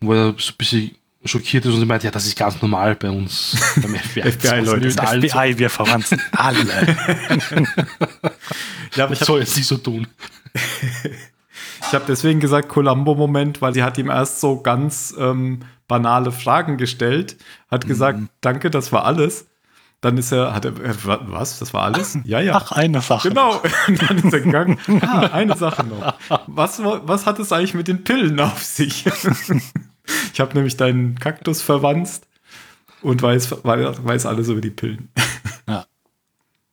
[0.00, 0.90] wo er so ein bisschen
[1.24, 4.32] schockiert ist und sie meint, ja, das ist ganz normal bei uns beim FBI.
[4.32, 4.90] FBI, Leute.
[4.90, 6.96] FBI, wir verwanzen alle.
[8.96, 10.08] Ja, aber ich soll jetzt nicht so tun.
[11.82, 16.76] Ich habe deswegen gesagt Columbo-Moment, weil sie hat ihm erst so ganz ähm, banale Fragen
[16.76, 17.36] gestellt,
[17.70, 18.28] hat gesagt, Mhm.
[18.40, 19.46] danke, das war alles.
[20.00, 22.18] Dann ist er, hat er, äh, wa- was, das war alles?
[22.24, 22.54] Ja, ja.
[22.56, 23.28] Ach, eine Sache.
[23.28, 24.78] Genau, und dann ist er gegangen.
[25.02, 26.14] Ah, eine Sache noch.
[26.48, 29.04] Was, wa- was hat es eigentlich mit den Pillen auf sich?
[30.40, 32.26] Ich habe nämlich deinen Kaktus verwanzt
[33.02, 35.10] und weiß, weiß, alles über die Pillen.
[35.68, 35.84] Ja.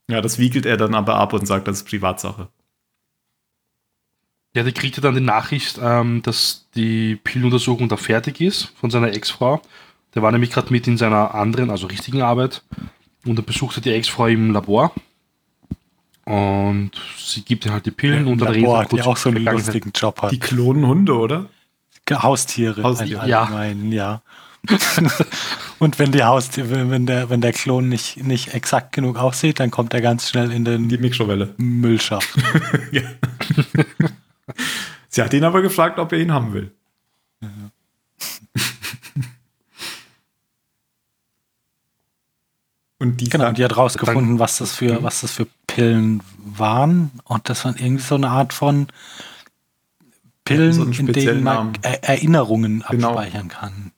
[0.09, 2.47] Ja, das wiegelt er dann aber ab und sagt, das ist Privatsache.
[4.55, 8.89] Ja, der kriegt ja dann die Nachricht, ähm, dass die Pillenuntersuchung da fertig ist von
[8.89, 9.61] seiner Ex-Frau.
[10.15, 12.63] Der war nämlich gerade mit in seiner anderen, also richtigen Arbeit.
[13.25, 14.93] Und dann besuchte die Ex-Frau im Labor.
[16.23, 19.27] Und sie gibt ihm halt die Pillen und dann Labor, redet er die auch so
[19.27, 20.31] einen lustigen Job hat.
[20.31, 21.49] Die klonen Hunde, oder?
[22.09, 22.83] Haustiere.
[22.83, 23.41] Haustiere, ja.
[23.43, 24.21] allgemein, ja.
[25.79, 29.71] und wenn die Haustiere, wenn- der, wenn der Klon nicht, nicht exakt genug aussieht, dann
[29.71, 31.53] kommt er ganz schnell in den Die Mikrowelle.
[31.57, 32.27] Müllschacht.
[32.91, 33.01] Ja.
[35.09, 36.71] Sie hat ihn aber gefragt, ob er ihn haben will.
[42.99, 47.11] Und die Genau, sagt, die hat rausgefunden, was das für, was das für Pillen waren.
[47.25, 48.87] Und das waren irgendwie so eine Art von
[50.47, 51.73] Pillen, so in denen man.
[51.81, 53.09] Er Erinnerungen Genau.
[53.09, 53.91] abspeichern kann.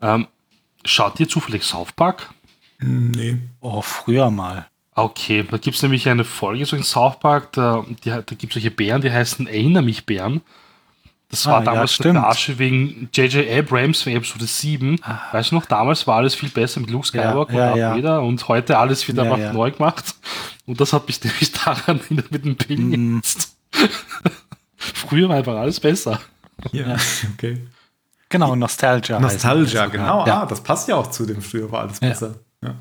[0.00, 0.26] Ähm,
[0.84, 2.30] schaut ihr zufällig South Park?
[2.80, 3.38] nee.
[3.60, 4.66] Oh, früher mal.
[4.94, 8.44] Okay, da gibt es nämlich eine Folge so in South Park, da, die, da gibt
[8.44, 10.42] es solche Bären, die heißen Erinner mich Bären.
[11.30, 13.48] Das Ah, war ja, damals der Asche wegen J.J.
[13.50, 14.98] Abrams von Episode 7.
[15.32, 17.76] Weißt du noch, damals war alles viel besser mit Luke Skywalker Ah.
[17.76, 18.18] Ja, und ja, ja.
[18.18, 19.52] Und heute alles wieder Ja, mal ja.
[19.54, 20.14] neu gemacht.
[20.66, 23.16] Und das hat mich nämlich daran erinnert mit den Pillen Mhm.
[23.24, 23.56] jetzt.
[24.94, 26.20] Früher war einfach alles besser.
[26.72, 26.96] Ja,
[27.34, 27.66] okay.
[28.28, 29.20] Genau, Nostalgia.
[29.20, 29.90] Nostalgia, sogar.
[29.90, 30.26] genau.
[30.26, 30.42] Ja.
[30.42, 32.08] Ah, das passt ja auch zu dem früher war alles Ja.
[32.08, 32.34] besser.
[32.62, 32.74] Ja.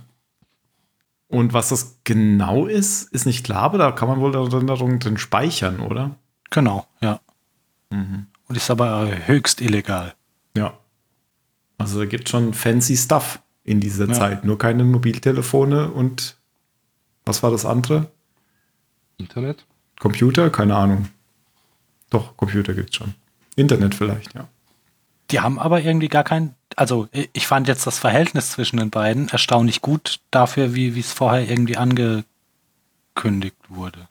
[1.27, 5.17] Und was das genau ist, ist nicht klar, aber da kann man wohl Erinnerungen drin
[5.17, 6.11] speichern, oder?
[6.49, 7.19] Genau, ja.
[7.89, 8.27] Mhm.
[8.47, 10.13] Und ist aber höchst illegal.
[10.57, 10.73] Ja.
[11.77, 14.13] Also da gibt schon fancy Stuff in dieser Ja.
[14.13, 14.43] Zeit.
[14.45, 16.37] Nur keine Mobiltelefone und
[17.25, 18.07] was war das andere?
[19.17, 19.65] Internet?
[19.99, 20.49] Computer?
[20.49, 21.07] Keine Ahnung.
[22.11, 23.15] Doch, Computer gibt's schon.
[23.55, 24.47] Internet vielleicht, ja.
[25.31, 29.29] Die haben aber irgendwie gar kein, also ich fand jetzt das Verhältnis zwischen den beiden
[29.29, 34.07] erstaunlich gut dafür, wie es vorher irgendwie angekündigt wurde.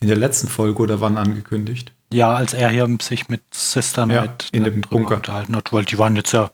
[0.00, 1.92] In der letzten Folge oder wann angekündigt?
[2.12, 5.16] Ja, als er hier sich mit Sister Ja, Night in dem Bunker.
[5.16, 6.50] unterhalten hat, weil die waren jetzt ja,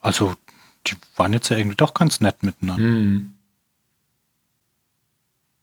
[0.00, 0.34] also
[0.86, 2.82] die waren jetzt ja irgendwie doch ganz nett miteinander.
[2.82, 3.34] Hm.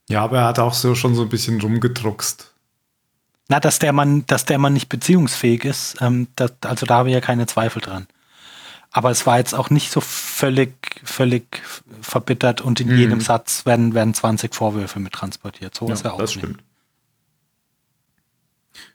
[0.09, 2.53] Ja, aber er hat auch so schon so ein bisschen rumgedruckst.
[3.49, 7.09] Na, dass der Mann, dass der Mann nicht beziehungsfähig ist, ähm, das, also da habe
[7.09, 8.07] ich ja keine Zweifel dran.
[8.91, 11.61] Aber es war jetzt auch nicht so völlig, völlig
[12.01, 12.97] verbittert und in Mhm.
[12.97, 15.75] jedem Satz werden, werden 20 Vorwürfe mit transportiert.
[15.75, 16.39] So ist er auch das nicht.
[16.45, 16.63] stimmt.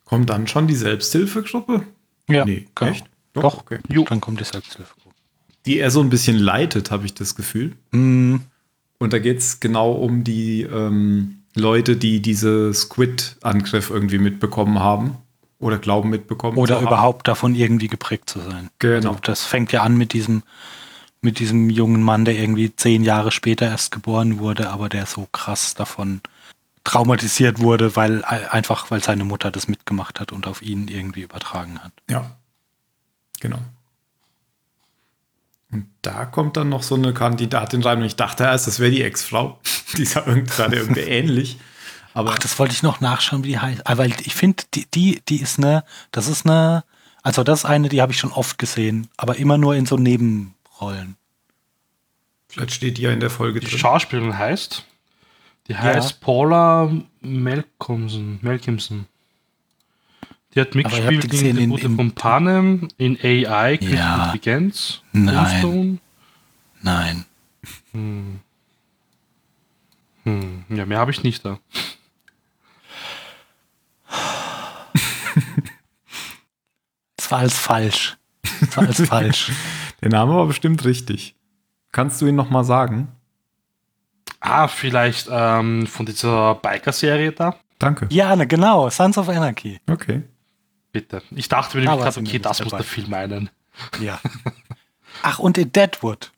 [0.04, 1.86] Kommt dann schon die Selbsthilfegruppe?
[2.28, 2.90] Ja, Nee, genau.
[2.90, 3.06] echt?
[3.32, 3.78] Doch, okay.
[4.08, 5.14] dann kommt die Selbsthilfegruppe.
[5.66, 7.76] Die er so ein bisschen leitet, habe ich das Gefühl.
[7.90, 8.42] Mhm.
[8.98, 15.16] Und da geht es genau um die ähm, Leute, die diese Squid-Angriff irgendwie mitbekommen haben.
[15.60, 16.86] Oder glauben mitbekommen Oder zu haben.
[16.88, 18.68] überhaupt davon irgendwie geprägt zu sein.
[18.80, 19.10] Genau.
[19.10, 20.42] Also das fängt ja an mit diesem,
[21.22, 25.26] mit diesem jungen Mann, der irgendwie zehn Jahre später erst geboren wurde, aber der so
[25.32, 26.20] krass davon
[26.82, 31.78] traumatisiert wurde, weil einfach, weil seine Mutter das mitgemacht hat und auf ihn irgendwie übertragen
[31.82, 31.92] hat.
[32.10, 32.36] Ja.
[33.40, 33.60] Genau.
[35.74, 38.92] Und da kommt dann noch so eine Kandidatin rein und ich dachte erst, das wäre
[38.92, 39.58] die Ex-Frau.
[39.96, 41.58] Die sah irgendwie gerade irgendwie ähnlich.
[42.14, 43.86] Aber Ach, das wollte ich noch nachschauen, wie die heißt.
[43.86, 46.84] Aber ich finde, die, die, die ist eine, das ist eine,
[47.22, 49.96] also das ist eine, die habe ich schon oft gesehen, aber immer nur in so
[49.96, 51.16] Nebenrollen.
[52.48, 53.78] vielleicht steht die ja in der Folge Die drin.
[53.78, 54.84] Schauspielerin heißt,
[55.66, 58.38] die heißt Paula Malcolmson.
[58.42, 59.06] Malcolmson.
[60.54, 63.96] Die hat die mitgespielt gesehen in, in- in, in- in von Panem, in AI, Künstliche
[64.02, 64.14] Ja.
[64.26, 65.34] Intelligenz, Nein.
[65.34, 65.98] Moonstone.
[66.82, 67.24] Nein.
[67.92, 68.40] Hm,
[70.68, 71.58] ja, mehr habe ich nicht da.
[77.16, 78.16] Das war alles falsch.
[78.60, 79.52] Das war alles falsch.
[80.02, 81.34] Der Name war bestimmt richtig.
[81.92, 83.08] Kannst du ihn noch mal sagen?
[84.40, 87.56] Ah, vielleicht ähm, von dieser Biker-Serie da.
[87.78, 88.06] Danke.
[88.10, 88.90] Ja, ne, genau.
[88.90, 89.80] Sons of Anarchy.
[89.90, 90.22] Okay.
[90.94, 91.22] Bitte.
[91.32, 93.50] Ich dachte mir gerade, okay, das muss der Film meinen.
[94.00, 94.20] Ja.
[95.22, 96.30] Ach, und in Deadwood.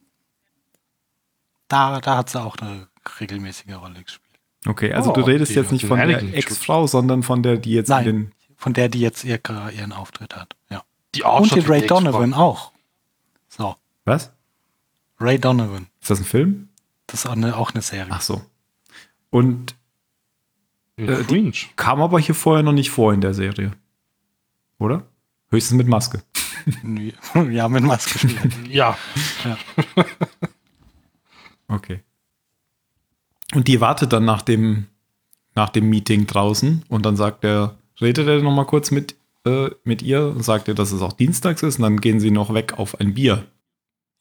[1.69, 2.89] Da, da hat sie auch eine
[3.21, 4.23] regelmäßige Rolle gespielt.
[4.67, 7.59] Okay, also Oh, du redest die jetzt nicht den von der Ex-Frau, sondern von der,
[7.59, 8.33] die jetzt Nein, in den.
[8.57, 9.39] von der, die jetzt ihr,
[9.77, 10.57] ihren Auftritt hat.
[10.71, 10.83] Ja.
[11.15, 11.87] Die Und ausschaut die wie Ray.
[11.87, 12.73] Donovan auch.
[13.51, 14.33] So, Was?
[15.21, 15.87] Ray Donovan.
[16.01, 16.71] Ist das ein Film?
[17.09, 18.11] Das ist auch eine, auch eine Serie.
[18.11, 18.41] Ach so.
[19.29, 19.75] Und
[20.97, 23.73] Äh, kam aber hier vorher noch nicht vor in der Serie.
[24.79, 25.07] Oder?
[25.49, 26.23] Höchstens mit Maske.
[27.51, 28.53] ja, mit Maske spielen.
[28.69, 28.97] Ja,
[31.69, 32.01] Okay.
[33.55, 34.87] Und die wartet dann nach dem,
[35.55, 39.71] nach dem Meeting draußen und dann sagt er, redet er noch mal kurz mit, äh,
[39.85, 42.53] mit ihr und sagt ihr, dass es auch dienstags ist und dann gehen sie noch
[42.53, 43.47] weg auf ein Bier.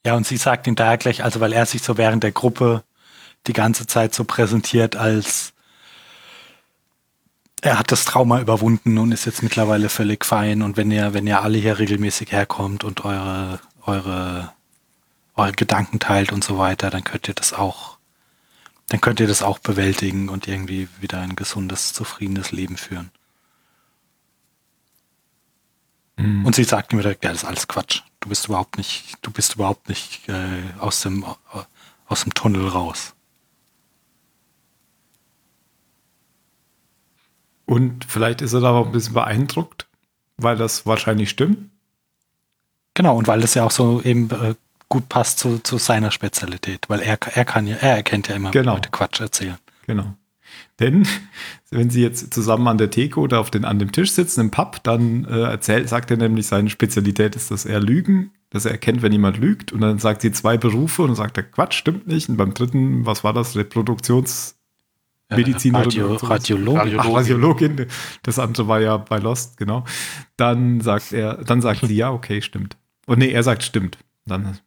[0.04, 2.84] Ja, und sie sagt ihm daher gleich, also weil er sich so während der Gruppe
[3.46, 5.52] die ganze Zeit so präsentiert als
[7.66, 10.62] er hat das Trauma überwunden und ist jetzt mittlerweile völlig fein.
[10.62, 14.52] Und wenn ihr, wenn ihr alle hier regelmäßig herkommt und eure, eure,
[15.34, 17.98] eure Gedanken teilt und so weiter, dann könnt ihr das auch,
[18.88, 23.10] dann könnt ihr das auch bewältigen und irgendwie wieder ein gesundes, zufriedenes Leben führen.
[26.18, 28.02] Und sie sagt mir direkt, ja, das ist alles Quatsch.
[28.20, 31.58] Du bist überhaupt nicht, du bist überhaupt nicht äh, aus dem äh,
[32.06, 33.15] aus dem Tunnel raus.
[37.66, 39.86] Und vielleicht ist er da auch ein bisschen beeindruckt,
[40.36, 41.70] weil das wahrscheinlich stimmt.
[42.94, 44.54] Genau, und weil das ja auch so eben äh,
[44.88, 48.52] gut passt zu, zu seiner Spezialität, weil er, er kann ja, er erkennt ja immer,
[48.52, 48.74] Genau.
[48.74, 49.58] Leute Quatsch erzählen.
[49.86, 50.14] Genau.
[50.78, 51.06] Denn
[51.70, 54.50] wenn sie jetzt zusammen an der Theke oder auf den, an dem Tisch sitzen im
[54.50, 58.70] Pub, dann äh, erzählt, sagt er nämlich, seine Spezialität ist, dass er lügen, dass er
[58.70, 59.72] erkennt, wenn jemand lügt.
[59.72, 62.28] Und dann sagt sie zwei Berufe und dann sagt er, Quatsch, stimmt nicht.
[62.28, 63.56] Und beim dritten, was war das?
[63.56, 64.55] Reproduktions...
[65.28, 66.30] Medizinerin Radio, oder sowas.
[66.30, 66.78] Radiologe.
[66.80, 67.86] Radio- Ach, Radiologin.
[68.22, 69.84] Das andere war ja bei Lost, genau.
[70.36, 72.76] Dann sagt er, dann sagt sie, ja, okay, stimmt.
[73.06, 73.98] Und nee, er sagt, stimmt.
[74.24, 74.58] Dann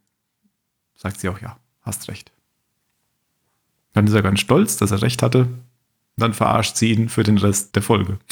[0.96, 2.32] sagt sie auch, ja, hast recht.
[3.94, 5.48] Dann ist er ganz stolz, dass er recht hatte.
[6.18, 8.20] Dann verarscht sie ihn für den Rest der Folge.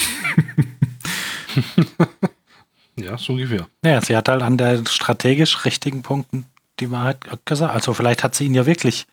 [2.96, 3.68] Ja, so ungefähr.
[3.84, 6.46] Ja, sie hat halt an der strategisch richtigen Punkten
[6.80, 7.72] die Wahrheit gesagt.
[7.72, 9.06] Also vielleicht hat sie ihn ja wirklich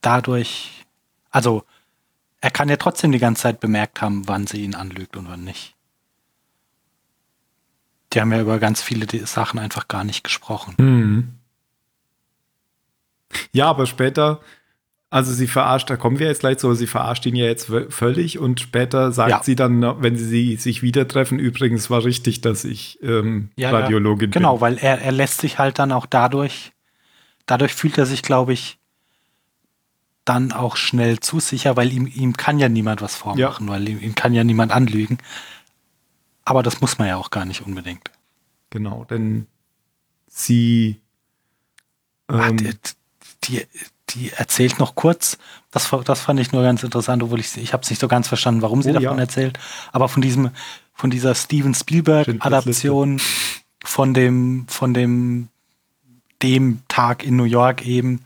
[0.00, 0.81] dadurch,
[1.32, 1.64] also
[2.40, 5.44] er kann ja trotzdem die ganze Zeit bemerkt haben, wann sie ihn anlügt und wann
[5.44, 5.74] nicht.
[8.12, 10.74] Die haben ja über ganz viele Sachen einfach gar nicht gesprochen.
[10.78, 11.34] Mhm.
[13.52, 14.40] Ja, aber später,
[15.08, 18.38] also sie verarscht, da kommen wir jetzt gleich zu, sie verarscht ihn ja jetzt völlig
[18.38, 19.42] und später sagt Ja.
[19.42, 23.78] sie dann, wenn sie sich wieder treffen, übrigens war richtig, dass ich ähm, Ja, ja.
[23.78, 24.60] Radiologin Genau, bin.
[24.60, 26.72] weil er, er lässt sich halt dann auch dadurch,
[27.46, 28.78] dadurch fühlt er sich, glaube ich,
[30.24, 34.00] dann auch schnell zu sicher, weil ihm, ihm kann ja niemand was vormachen, weil ihm,
[34.00, 35.18] ihm kann ja niemand anlügen.
[36.44, 38.10] Aber das muss man ja auch gar nicht unbedingt.
[38.70, 39.46] Genau, denn
[40.28, 41.00] sie
[42.28, 42.72] Ah, ähm, die,
[43.44, 43.66] die,
[44.10, 45.38] die erzählt noch kurz,
[45.70, 48.28] das, das fand ich nur ganz interessant, obwohl ich, ich habe es nicht so ganz
[48.28, 49.24] verstanden, warum sie Oh, davon ja.
[49.24, 49.58] erzählt,
[49.92, 50.50] aber von diesem,
[50.94, 53.20] von dieser Steven Spielberg-Adaption
[53.84, 55.48] von dem, von dem,
[56.42, 58.20] dem Tag in New York eben,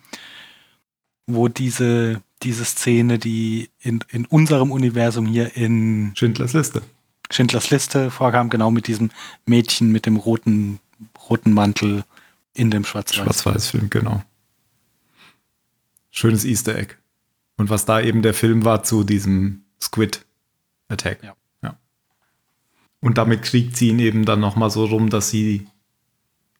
[1.27, 6.83] wo diese, diese Szene, die in, in unserem Universum hier in Schindlers Liste.
[7.31, 9.11] Schindlers Liste vorkam, genau mit diesem
[9.45, 10.79] Mädchen mit dem roten,
[11.29, 12.05] roten Mantel
[12.55, 13.17] in dem Schwarz-Weiß.
[13.25, 14.23] Schwarz-Weiß-Film, genau.
[16.11, 16.95] Schönes Easter Egg.
[17.57, 20.25] Und was da eben der Film war zu diesem Squid
[20.89, 21.23] Attack.
[21.23, 21.35] Ja.
[21.62, 21.79] ja.
[23.01, 25.67] Und damit kriegt sie ihn eben dann nochmal so rum, dass sie,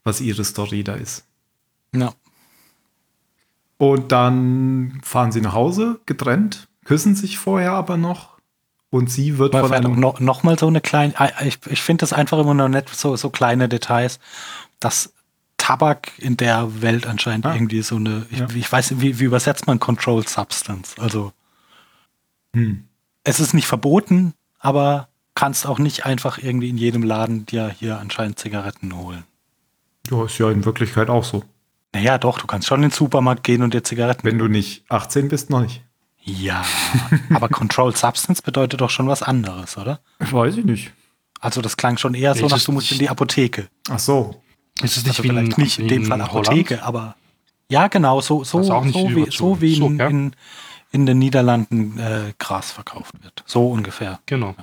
[0.03, 1.25] was ihre Story da ist.
[1.95, 2.13] Ja.
[3.79, 8.37] Und dann fahren sie nach Hause, getrennt, küssen sich vorher aber noch.
[8.91, 10.01] Und sie wird Mal von einem.
[10.01, 11.13] noch, noch mal so eine kleine,
[11.45, 14.19] ich, ich finde das einfach immer noch nett, so, so kleine Details,
[14.81, 15.13] dass
[15.59, 17.55] Tabak in der Welt anscheinend Ah.
[17.55, 18.47] irgendwie so eine, ich, Ja.
[18.55, 20.95] ich weiß wie, wie übersetzt man Controlled Substance?
[20.99, 21.33] Also
[22.55, 22.85] Hm.
[23.25, 27.99] es ist nicht verboten, aber kannst auch nicht einfach irgendwie in jedem Laden dir hier
[27.99, 29.25] anscheinend Zigaretten holen.
[30.11, 31.43] Ja, ist ja in Wirklichkeit auch so.
[31.95, 34.85] Naja, doch, du kannst schon in den Supermarkt gehen und dir Zigaretten Wenn du nicht
[34.91, 35.83] 18 bist, noch nicht.
[36.23, 36.65] Ja,
[37.33, 40.01] aber Controlled Substance bedeutet doch schon was anderes, oder?
[40.19, 40.93] Weiß ich nicht.
[41.41, 43.69] Also das klang schon eher so Ist nach, du musst in die Apotheke.
[43.89, 44.43] Ach so.
[44.83, 46.49] Ist es nicht Also wie vielleicht in, nicht in dem Fall Holland?
[46.49, 47.15] Apotheke, aber
[47.69, 50.09] ja, genau, so, so, so, wie, so wie in, So, ja.
[50.09, 50.33] in,
[50.93, 53.43] in den Niederlanden äh, Gras verkauft wird.
[53.47, 54.21] So ungefähr.
[54.27, 54.55] Genau.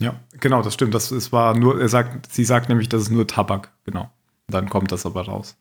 [0.00, 0.94] Ja, genau, das stimmt.
[0.94, 4.10] Das es war nur, er sagt, sie sagt nämlich, das ist nur Tabak, genau.
[4.48, 5.56] Dann kommt das aber raus.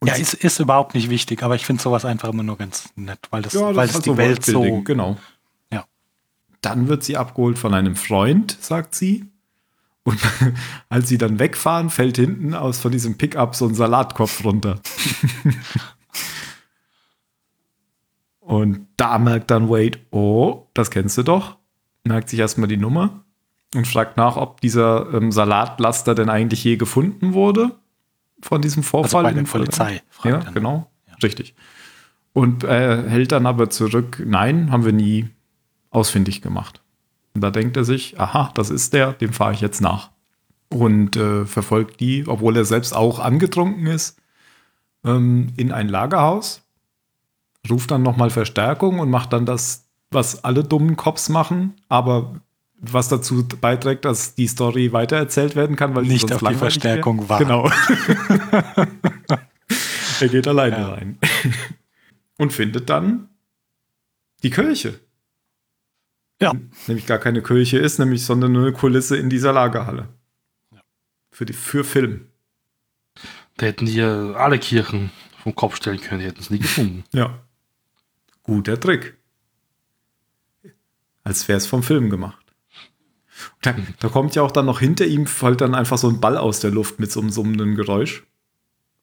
[0.00, 2.88] Und ja, ist, ist überhaupt nicht wichtig, aber ich finde sowas einfach immer nur ganz
[2.94, 4.82] nett, weil das, Ja, weil ist das halt die Welt so.
[4.82, 5.16] Genau.
[5.72, 5.84] Ja.
[6.60, 9.26] Dann wird sie abgeholt von einem Freund, sagt sie.
[10.04, 10.20] Und
[10.88, 14.80] als sie dann wegfahren, fällt hinten aus von diesem Pickup so ein Salatkopf runter.
[18.40, 21.56] und da merkt dann Wade, oh, das kennst du doch.
[22.04, 23.24] Merkt sich erstmal die Nummer
[23.74, 27.76] und fragt nach, ob dieser ähm, Salatlaster denn eigentlich je gefunden wurde
[28.40, 29.26] von diesem Vorfall.
[29.26, 30.54] Also bei der Polizei, fragt Ja, nach.
[30.54, 30.90] genau.
[31.22, 31.54] Richtig.
[32.32, 35.28] Und äh, hält dann aber zurück, nein, haben wir nie
[35.90, 36.80] ausfindig gemacht.
[37.34, 40.10] Und da denkt er sich, aha, das ist der, dem fahre ich jetzt nach.
[40.70, 44.20] Und äh, verfolgt die, obwohl er selbst auch angetrunken ist,
[45.04, 46.62] ähm, in ein Lagerhaus,
[47.68, 52.40] ruft dann nochmal Verstärkung und macht dann das, was alle dummen Cops machen, aber
[52.80, 57.44] was dazu beiträgt, dass die Story weitererzählt werden kann, weil Nicht auf die Verstärkung warten.
[57.44, 57.70] Genau.
[60.20, 60.88] er geht alleine Ja.
[60.94, 61.18] rein.
[62.36, 63.28] Und findet dann
[64.42, 65.00] die Kirche.
[66.40, 66.52] Ja.
[66.86, 70.08] Nämlich gar keine Kirche ist, nämlich sondern nur eine Kulisse in dieser Lagerhalle.
[71.32, 72.28] Für, die, für Film.
[73.56, 75.10] Da hätten die ja alle Kirchen
[75.42, 77.02] vom Kopf stellen können, die hätten es nie gefunden.
[77.12, 77.40] Ja.
[78.44, 79.16] Guter Trick.
[81.24, 82.37] Als wäre es vom Film gemacht.
[83.62, 86.36] Da, da kommt ja auch dann noch hinter ihm, fällt dann einfach so ein Ball
[86.36, 88.24] aus der Luft mit so einem summenden Geräusch.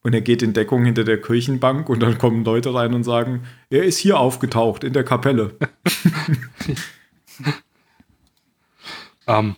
[0.02, 3.44] Und er geht in Deckung hinter der Kirchenbank und dann kommen Leute rein und sagen,
[3.70, 5.56] er ist hier aufgetaucht in der Kapelle.
[9.28, 9.56] Ähm,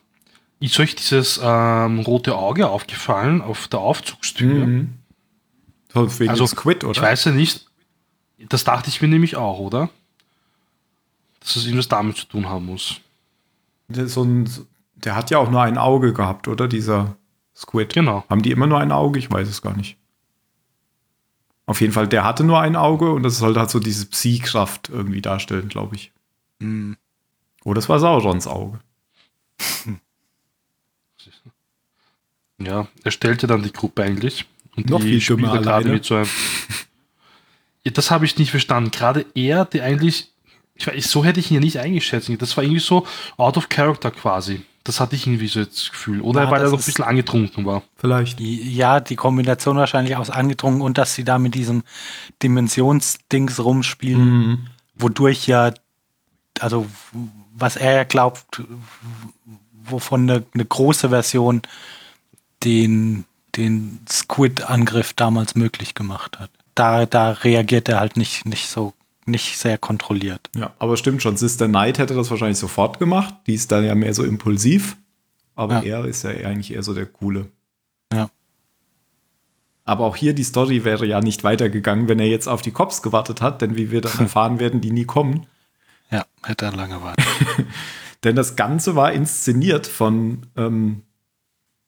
[0.59, 4.65] ist euch dieses ähm, rote Auge aufgefallen auf der Aufzugstür?
[4.65, 4.93] Mhm.
[5.93, 6.91] Wegen Also, Squid, oder?
[6.91, 7.65] Ich weiß ja nicht.
[8.49, 9.89] Das dachte ich mir nämlich auch, oder?
[11.39, 13.01] Dass es irgendwas damit zu tun haben muss.
[13.88, 14.50] Der, so ein,
[14.95, 16.67] der hat ja auch nur ein Auge gehabt, oder?
[16.67, 17.15] Dieser
[17.56, 17.93] Squid.
[17.93, 18.23] Genau.
[18.30, 19.19] Haben die immer nur ein Auge?
[19.19, 19.97] Ich weiß es gar nicht.
[21.65, 24.89] Auf jeden Fall, der hatte nur ein Auge und das sollte halt so diese Psi-Kraft
[24.89, 26.12] irgendwie darstellen, glaube ich.
[26.62, 26.95] Hm.
[27.65, 28.80] Oh, das war Saurons Auge.
[32.60, 34.45] Ja, er stellte dann die Gruppe eigentlich.
[34.76, 35.93] Und Noch viel spielt dümmer er gerade alleine.
[35.93, 36.30] mit so einem.
[37.84, 38.91] Ja, das habe ich nicht verstanden.
[38.91, 40.32] Gerade er, der eigentlich.
[40.77, 42.29] Ich weiß, so hätte ich ihn ja nicht eingeschätzt.
[42.39, 43.05] Das war irgendwie so
[43.37, 44.61] out of character quasi.
[44.83, 46.21] Das hatte ich irgendwie so das Gefühl.
[46.21, 47.83] Oder Ja, weil er noch ein bisschen angetrunken war.
[47.97, 48.39] Vielleicht.
[48.39, 51.83] Ja, die Kombination wahrscheinlich aus angedrungen und dass sie da mit diesem
[52.43, 54.67] Dimensionsdings rumspielen, Mhm.
[54.95, 55.73] wodurch ja,
[56.59, 56.85] also
[57.53, 58.61] was er ja glaubt,
[59.83, 61.61] wovon eine, eine große Version
[62.63, 66.49] den, den Squid-Angriff damals möglich gemacht hat.
[66.75, 68.93] Da, da reagiert er halt nicht, nicht so,
[69.27, 70.49] nicht sehr kontrolliert.
[70.55, 71.37] Ja, aber stimmt schon.
[71.37, 73.33] Sister Knight hätte das wahrscheinlich sofort gemacht.
[73.47, 74.97] Die ist dann ja mehr so impulsiv.
[75.55, 75.99] Aber Ja.
[75.99, 77.51] er ist ja eigentlich eher so der Coole.
[78.13, 78.29] Ja.
[79.85, 83.01] Aber auch hier die Story wäre ja nicht weitergegangen, wenn er jetzt auf die Cops
[83.01, 85.45] gewartet hat, denn wie wir dann erfahren werden, die nie kommen.
[86.11, 87.23] Ja, hätte er lange warten.
[88.23, 91.03] Denn das Ganze war inszeniert von ähm,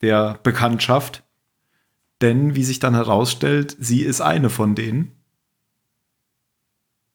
[0.02, 1.23] der Bekanntschaft.
[2.21, 5.12] Denn, wie sich dann herausstellt, sie ist eine von denen.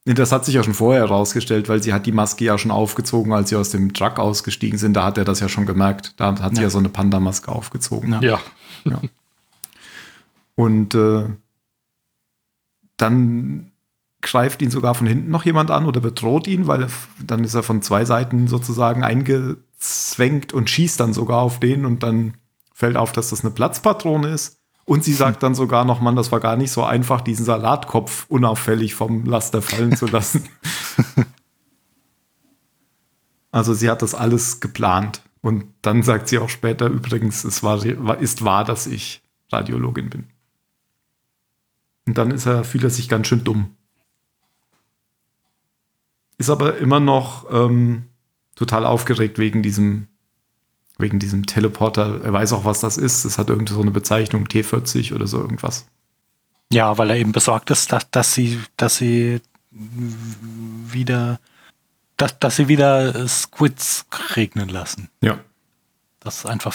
[0.06, 2.70] Nee, Das hat sich ja schon vorher herausgestellt, weil sie hat die Maske ja schon
[2.70, 4.94] aufgezogen, als sie aus dem Truck ausgestiegen sind.
[4.94, 6.12] Da hat er das ja schon gemerkt.
[6.18, 6.64] Da hat sie Ja.
[6.64, 8.18] ja so eine Panda-Maske aufgezogen.
[8.22, 8.40] Ja.
[8.84, 9.00] Ja.
[10.56, 11.24] Und äh,
[12.98, 13.72] dann
[14.20, 16.88] greift ihn sogar von hinten noch jemand an oder bedroht ihn, weil er,
[17.24, 22.02] dann ist er von zwei Seiten sozusagen eingezwängt und schießt dann sogar auf den und
[22.02, 22.34] dann
[22.72, 24.60] fällt auf, dass das eine Platzpatrone ist.
[24.84, 28.26] Und sie sagt dann sogar noch, Mann, das war gar nicht so einfach, diesen Salatkopf
[28.28, 30.48] unauffällig vom Laster fallen zu lassen.
[33.50, 35.22] also sie hat das alles geplant.
[35.40, 37.84] Und dann sagt sie auch später übrigens, es war,
[38.18, 40.26] ist wahr, dass ich Radiologin bin.
[42.06, 43.74] Und dann ist er, fühlt er sich ganz schön dumm.
[46.36, 48.04] Ist aber immer noch ähm,
[48.54, 50.08] total aufgeregt wegen diesem,
[50.98, 52.20] wegen diesem Teleporter.
[52.22, 53.24] Er weiß auch, was das ist.
[53.24, 55.86] Es hat irgendwie so eine Bezeichnung, T40 oder so irgendwas.
[56.72, 61.40] Ja, weil er eben besorgt ist, dass, dass sie, dass sie wieder,
[62.16, 65.08] dass, dass sie wieder Squids regnen lassen.
[65.20, 65.38] Ja.
[66.20, 66.74] Das ist einfach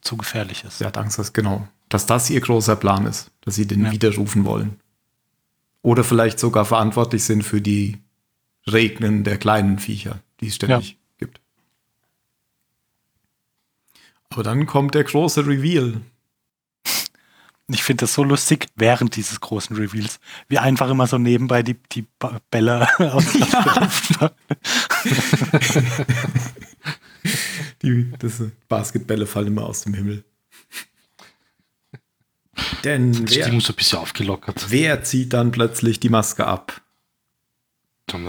[0.00, 0.78] zu gefährlich ist.
[0.78, 3.92] Sie hat Angst, dass genau, dass das ihr großer Plan ist, dass sie den Ja.
[3.92, 4.78] widerrufen wollen.
[5.82, 7.98] Oder vielleicht sogar verantwortlich sind für die
[8.66, 11.01] Regnen der kleinen Viecher, die es ständig gibt.
[14.32, 16.00] Aber dann kommt der große Reveal.
[17.68, 21.76] Ich finde das so lustig während dieses großen Reveals, wie einfach immer so nebenbei die,
[21.92, 22.06] die
[22.50, 24.30] Bälle aus ja.
[27.82, 30.24] Die das Basketbälle fallen immer aus dem Himmel.
[32.84, 34.66] Denn Die Stimmung wer, so ein bisschen aufgelockert.
[34.70, 36.82] wer zieht dann plötzlich die Maske ab?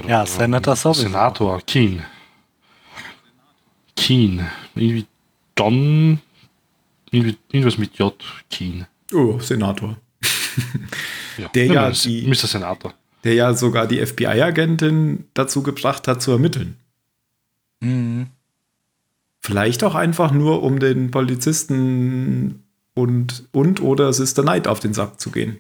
[0.08, 1.02] Ja, Senator sowieso.
[1.04, 2.04] Senator, Keen.
[3.96, 4.48] Keen.
[4.76, 5.08] Irgendwie
[5.60, 8.14] Irgendwie, irgendwas mit J.
[8.50, 8.88] Keen.
[9.14, 9.98] Oh, Senator.
[11.38, 12.36] Ja, Der ja die- Mr.
[12.48, 12.94] Senator.
[13.24, 16.78] Der ja sogar die FBI-Agentin dazu gebracht hat, zu ermitteln.
[17.80, 18.28] Mhm.
[19.40, 22.64] Vielleicht auch einfach nur, um den Polizisten
[22.94, 25.58] und, und oder Sister Knight auf den Sack zu gehen.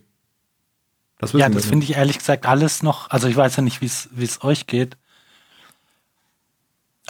[1.17, 3.85] Das Ja, das finde ich ehrlich gesagt alles noch, also ich weiß ja nicht, wie
[3.87, 4.95] es wie es euch geht.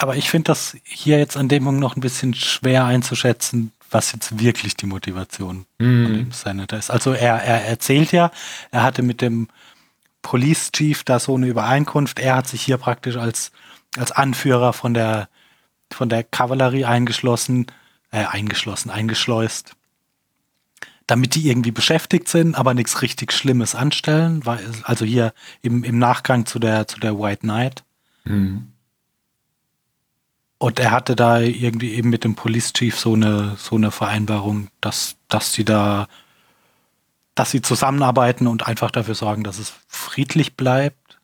[0.04, 4.12] Aber ich finde das hier jetzt an dem Punkt noch ein bisschen schwer einzuschätzen, was
[4.12, 6.90] jetzt wirklich die Motivation von dem Senator ist.
[6.90, 8.30] Also er, er erzählt ja,
[8.70, 9.48] er hatte mit dem
[10.20, 12.18] Police Chief da so eine Übereinkunft.
[12.18, 13.50] Er hat sich hier praktisch als,
[13.96, 15.30] als Anführer von der,
[15.90, 17.68] von der Kavallerie eingeschlossen,
[18.10, 19.74] äh, eingeschlossen, eingeschleust
[21.06, 24.44] damit die irgendwie beschäftigt sind, aber nichts richtig Schlimmes anstellen.
[24.44, 25.32] Weil, also hier
[25.62, 27.84] im, im Nachgang zu der, zu der White Knight.
[28.24, 28.73] Mhm.
[30.58, 34.68] Und er hatte da irgendwie eben mit dem Police Chief so eine, so eine Vereinbarung,
[34.80, 36.08] dass, dass sie da,
[37.34, 41.18] dass sie zusammenarbeiten und einfach dafür sorgen, dass es friedlich bleibt.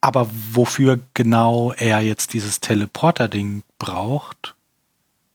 [0.00, 4.54] Aber wofür genau er jetzt dieses Teleporter-Ding braucht,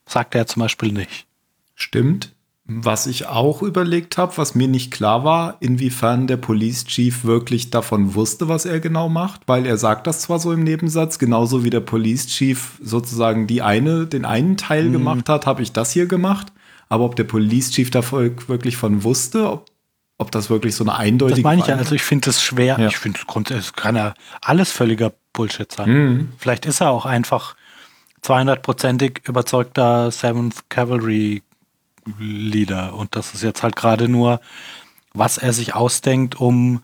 [0.05, 1.27] sagt er zum Beispiel nicht.
[1.75, 2.32] Stimmt.
[2.65, 7.71] Was ich auch überlegt habe, was mir nicht klar war, inwiefern der Police Chief wirklich
[7.71, 11.65] davon wusste, was er genau macht, weil er sagt das zwar so im Nebensatz, genauso
[11.65, 14.93] wie der Police Chief sozusagen die eine, den einen Teil mhm.
[14.93, 16.53] gemacht hat, habe ich das hier gemacht.
[16.87, 19.65] Aber ob der Police Chief da wirklich von wusste, ob,
[20.17, 21.41] ob das wirklich so eine eindeutige.
[21.41, 22.79] Das meine ich ja, also ich finde es schwer.
[22.79, 22.87] Ja.
[22.87, 25.89] Ich finde es kann ja alles völliger Bullshit sein.
[25.89, 26.29] Mhm.
[26.37, 27.55] Vielleicht ist er auch einfach
[28.23, 31.43] 200-prozentig überzeugter Seventh Cavalry
[32.19, 32.95] Leader.
[32.95, 34.39] Und das ist jetzt halt gerade nur,
[35.13, 36.81] was er sich ausdenkt, um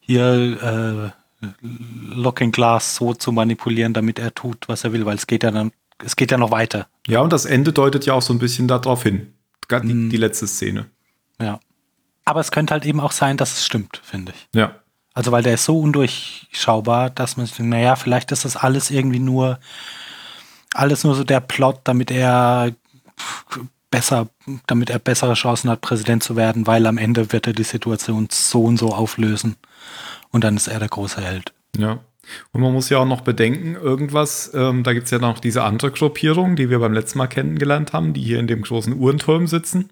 [0.00, 1.12] hier
[1.42, 5.42] äh, Looking Glass so zu manipulieren, damit er tut, was er will, weil es geht
[5.42, 5.72] ja dann,
[6.04, 6.86] es geht ja noch weiter.
[7.06, 9.34] Ja, und das Ende deutet ja auch so ein bisschen darauf hin.
[9.70, 10.10] Die, mhm.
[10.10, 10.86] die letzte Szene.
[11.40, 11.58] Ja.
[12.24, 14.48] Aber es könnte halt eben auch sein, dass es stimmt, finde ich.
[14.54, 14.76] Ja.
[15.14, 18.90] Also, weil der ist so undurchschaubar, dass man sich denkt, naja, vielleicht ist das alles
[18.90, 19.58] irgendwie nur,
[20.74, 22.72] alles nur so der Plot, damit er
[23.92, 24.28] besser,
[24.66, 28.26] damit er bessere Chancen hat, Präsident zu werden, weil am Ende wird er die Situation
[28.32, 29.54] so und so auflösen.
[30.30, 31.52] Und dann ist er der große Held.
[31.76, 32.00] Ja.
[32.52, 35.62] Und man muss ja auch noch bedenken, irgendwas, ähm, da gibt es ja noch diese
[35.62, 39.46] andere Gruppierung, die wir beim letzten Mal kennengelernt haben, die hier in dem großen Uhrenturm
[39.46, 39.90] sitzen.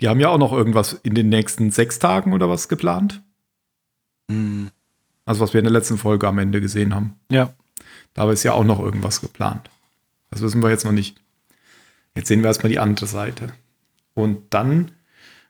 [0.00, 3.22] Die haben ja auch noch irgendwas in den nächsten sechs Tagen oder was geplant.
[4.28, 4.70] Mhm.
[5.24, 7.18] Also was wir in der letzten Folge am Ende gesehen haben.
[7.30, 7.52] Ja.
[8.14, 9.68] Da ist ja auch noch irgendwas geplant.
[10.30, 11.20] Das wissen wir jetzt noch nicht.
[12.18, 13.52] Jetzt sehen wir erstmal die andere Seite.
[14.12, 14.90] Und dann,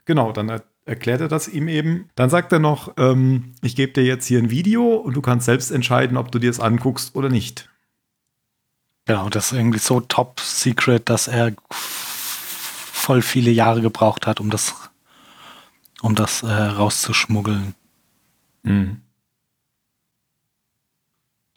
[0.04, 2.10] genau, dann er, erklärt er das ihm eben.
[2.14, 5.46] Dann sagt er noch, ähm, ich gebe dir jetzt hier ein Video und du kannst
[5.46, 7.70] selbst entscheiden, ob du dir es anguckst oder nicht.
[9.06, 14.50] Genau, das ist irgendwie so top secret, dass er voll viele Jahre gebraucht hat, um
[14.50, 14.74] das,
[16.02, 17.74] um das äh, rauszuschmuggeln.
[18.62, 19.00] Mhm.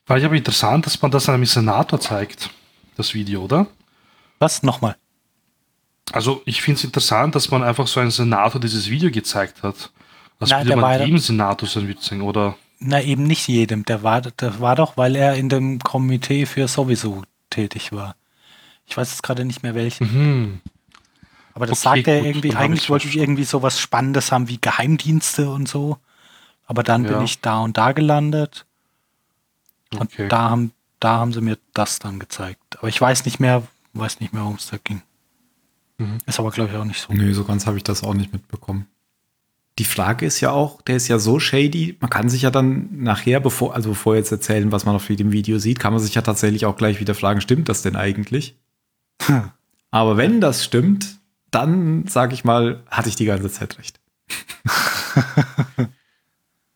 [0.05, 2.49] War ich aber interessant, dass man das einem Senator zeigt,
[2.95, 3.67] das Video, oder?
[4.39, 4.63] Was?
[4.63, 4.95] Nochmal.
[6.11, 9.91] Also ich finde es interessant, dass man einfach so einen Senator dieses Video gezeigt hat.
[10.39, 12.55] Das Na, würde man jedem Senator sein Witzing, oder?
[12.79, 13.85] Na, eben nicht jedem.
[13.85, 18.15] Der war, der war doch, weil er in dem Komitee für sowieso tätig war.
[18.87, 20.11] Ich weiß jetzt gerade nicht mehr welchen.
[20.11, 20.61] Mhm.
[21.53, 24.47] Aber das okay, sagt er gut, irgendwie, eigentlich wollte ich irgendwie so was Spannendes haben
[24.47, 25.97] wie Geheimdienste und so.
[26.65, 27.11] Aber dann ja.
[27.11, 28.65] bin ich da und da gelandet.
[29.93, 30.27] Und okay.
[30.27, 32.77] da haben, da haben sie mir das dann gezeigt.
[32.79, 35.01] Aber ich weiß nicht mehr, weiß nicht mehr, worum es da ging.
[36.01, 36.17] Mhm.
[36.25, 37.13] Ist aber, glaube ich, auch nicht so.
[37.13, 38.87] Nee, so ganz habe ich das auch nicht mitbekommen.
[39.77, 42.89] Die Frage ist ja auch, der ist ja so shady, man kann sich ja dann
[43.03, 46.15] nachher, bevor, also bevor jetzt erzählen, was man auf dem Video sieht, kann man sich
[46.15, 48.57] ja tatsächlich auch gleich wieder fragen, stimmt das denn eigentlich?
[49.21, 49.51] Hm.
[49.91, 51.17] Aber wenn das stimmt,
[51.51, 53.99] dann sage ich mal, hatte ich die ganze Zeit recht.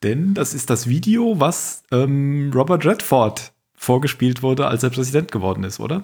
[0.04, 5.64] Denn das ist das Video, was ähm, Robert Redford vorgespielt wurde, als er Präsident geworden
[5.64, 6.04] ist, oder?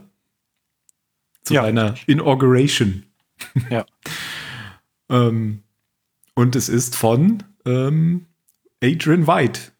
[1.43, 1.63] zu ja.
[1.63, 3.03] einer Inauguration.
[3.69, 3.85] Ja.
[5.09, 5.63] ähm,
[6.35, 8.25] und es ist von ähm,
[8.83, 9.71] Adrian White.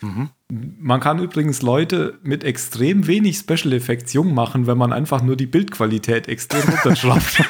[0.00, 0.30] Mhm.
[0.50, 5.36] Man kann übrigens Leute mit extrem wenig Special Effects jung machen, wenn man einfach nur
[5.36, 7.42] die Bildqualität extrem runterschraubt.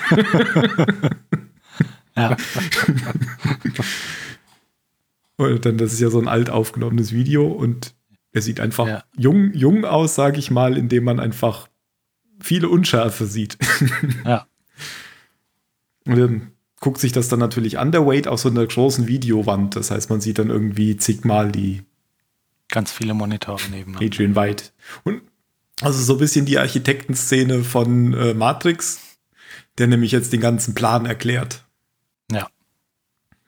[2.16, 2.36] ja.
[5.36, 7.94] und dann, das ist ja so ein alt aufgenommenes Video und
[8.32, 9.04] er sieht einfach ja.
[9.16, 11.68] jung, jung aus, sage ich mal, indem man einfach
[12.40, 13.59] viele Unschärfe sieht.
[14.24, 14.46] Ja.
[16.09, 19.76] Und dann guckt sich das dann natürlich an, der Wade, auf so einer großen Videowand.
[19.76, 21.82] Das heißt, man sieht dann irgendwie zigmal die
[22.70, 23.96] ganz viele Monitore neben.
[23.96, 24.64] Adrian White.
[25.04, 25.22] Und
[25.80, 29.18] also so ein bisschen die Architektenszene von äh, Matrix,
[29.78, 31.64] der nämlich jetzt den ganzen Plan erklärt.
[32.32, 32.48] Ja.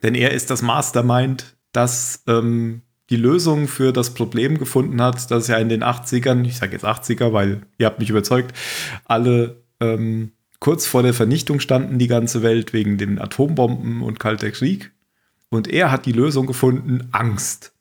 [0.03, 5.49] Denn er ist das Mastermind, das ähm, die Lösung für das Problem gefunden hat, dass
[5.49, 8.57] ja in den 80ern, ich sage jetzt 80er, weil ihr habt mich überzeugt,
[9.05, 14.51] alle ähm, kurz vor der Vernichtung standen, die ganze Welt wegen den Atombomben und Kalter
[14.51, 14.93] Krieg.
[15.49, 17.73] Und er hat die Lösung gefunden, Angst.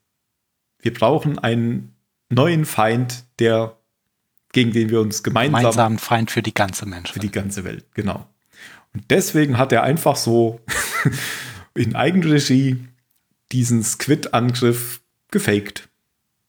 [0.80, 1.94] Wir brauchen einen
[2.30, 3.76] neuen Feind, der
[4.52, 7.14] gegen den wir uns gemeinsam gemeinsamen Feind für die ganze Menschheit.
[7.14, 8.26] Für die ganze Welt, genau.
[8.92, 10.60] Und deswegen hat er einfach so
[11.74, 12.84] in Eigenregie
[13.52, 15.88] diesen Squid-Angriff gefaked.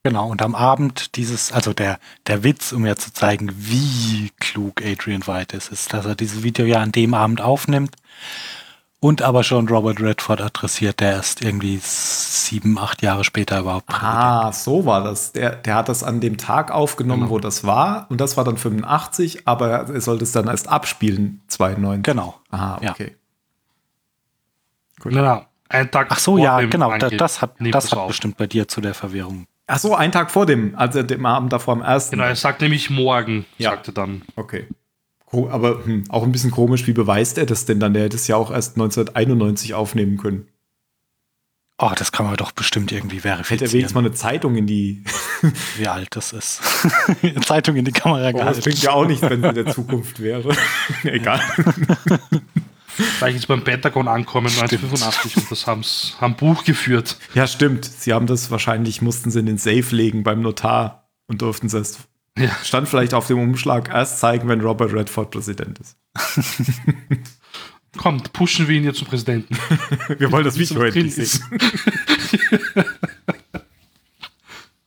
[0.03, 4.81] Genau, und am Abend dieses, also der, der Witz, um ja zu zeigen, wie klug
[4.83, 7.95] Adrian White ist, ist, dass er dieses Video ja an dem Abend aufnimmt
[8.99, 13.91] und aber schon Robert Redford adressiert, der erst irgendwie sieben, acht Jahre später überhaupt.
[13.91, 15.33] Ah, so war das.
[15.33, 17.33] Der, der hat das an dem Tag aufgenommen, genau.
[17.33, 21.41] wo das war und das war dann 85, aber er sollte es dann erst abspielen,
[21.47, 22.03] 92.
[22.03, 22.39] Genau.
[22.49, 23.07] Aha, okay.
[23.07, 23.15] Ja.
[24.99, 25.13] Gut.
[25.13, 25.45] Genau.
[25.69, 26.95] Ein Tag Ach so, ja, genau.
[26.97, 29.47] Da, das hat, das hat bestimmt bei dir zu der Verwirrung.
[29.67, 32.17] Ach so, ein Tag vor dem, also dem Abend davor am ersten.
[32.17, 33.71] Genau, er sagt nämlich morgen, ja.
[33.71, 34.23] sagte dann.
[34.35, 34.67] Okay.
[35.31, 37.93] Aber hm, auch ein bisschen komisch, wie beweist er das denn dann?
[37.93, 40.47] Der hätte es ja auch erst 1991 aufnehmen können.
[41.83, 43.59] Oh, das kann man doch bestimmt irgendwie verifizieren.
[43.59, 45.03] Hätte er wenigstens mal eine Zeitung in die.
[45.77, 46.61] wie alt das ist.
[47.23, 48.55] eine Zeitung in die Kamera oh, gehalten.
[48.55, 50.55] Das bringt ja auch nichts, wenn es in der Zukunft wäre.
[51.03, 51.41] Egal.
[52.95, 57.17] Vielleicht ist beim Pentagon ankommen 1985 und das haben's, haben Buch geführt.
[57.33, 57.85] Ja, stimmt.
[57.85, 61.73] Sie haben das wahrscheinlich, mussten sie in den Safe legen beim Notar und durften es
[61.73, 61.99] erst.
[62.37, 62.55] Ja.
[62.63, 65.97] Stand vielleicht auf dem Umschlag erst zeigen, wenn Robert Redford Präsident ist.
[67.97, 69.57] Kommt, pushen wir ihn jetzt zum Präsidenten.
[70.17, 71.43] wir wollen das Video endlich sehen.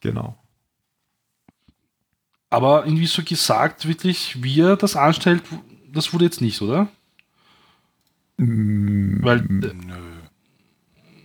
[0.00, 0.38] genau.
[2.48, 5.42] Aber irgendwie so gesagt, wirklich, wie er das anstellt,
[5.92, 6.88] das wurde jetzt nicht, oder?
[8.37, 9.43] Mm, Weil.
[9.49, 9.70] Nö.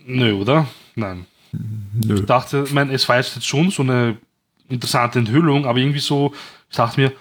[0.06, 0.68] Nö, oder?
[0.96, 1.26] Nein.
[1.52, 2.16] Nö.
[2.16, 4.18] Ich dachte, ich meine, es war jetzt schon so eine
[4.68, 6.34] interessante Enthüllung, aber irgendwie so,
[6.70, 7.12] ich dachte mir,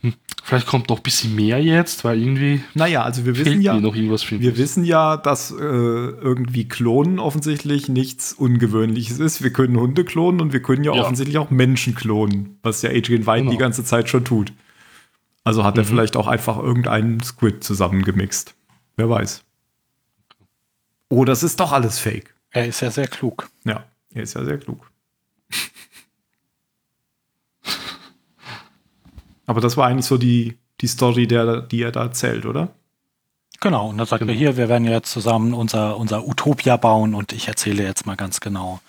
[0.00, 2.60] hm, vielleicht kommt doch ein bisschen mehr jetzt, weil irgendwie.
[2.74, 7.88] Naja, also wir wissen ja, noch irgendwas wir wissen ja, dass äh, irgendwie Klonen offensichtlich
[7.88, 9.42] nichts Ungewöhnliches ist.
[9.42, 11.02] Wir können Hunde klonen und wir können ja, ja.
[11.02, 13.50] offensichtlich auch Menschen klonen, was ja Adrian White genau.
[13.52, 14.52] die ganze Zeit schon tut.
[15.44, 15.80] Also hat mhm.
[15.80, 18.54] er vielleicht auch einfach irgendeinen Squid zusammengemixt.
[18.96, 19.42] Wer weiß.
[21.08, 22.34] Oh, das ist doch alles Fake.
[22.50, 23.48] Er ist ja sehr klug.
[23.64, 24.90] Ja, er ist ja sehr klug.
[29.46, 32.70] Aber das war eigentlich so die, die Story, der, die er da erzählt, oder?
[33.60, 34.32] Genau, und da sagt genau.
[34.32, 38.16] er hier, wir werden jetzt zusammen unser, unser Utopia bauen und ich erzähle jetzt mal
[38.16, 38.80] ganz genau.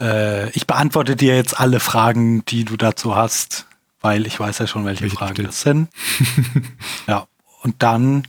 [0.00, 3.66] Äh, ich beantworte dir jetzt alle Fragen, die du dazu hast,
[4.00, 5.88] weil ich weiß ja schon, welche Richtig Fragen das sind.
[7.06, 7.26] ja,
[7.62, 8.24] und dann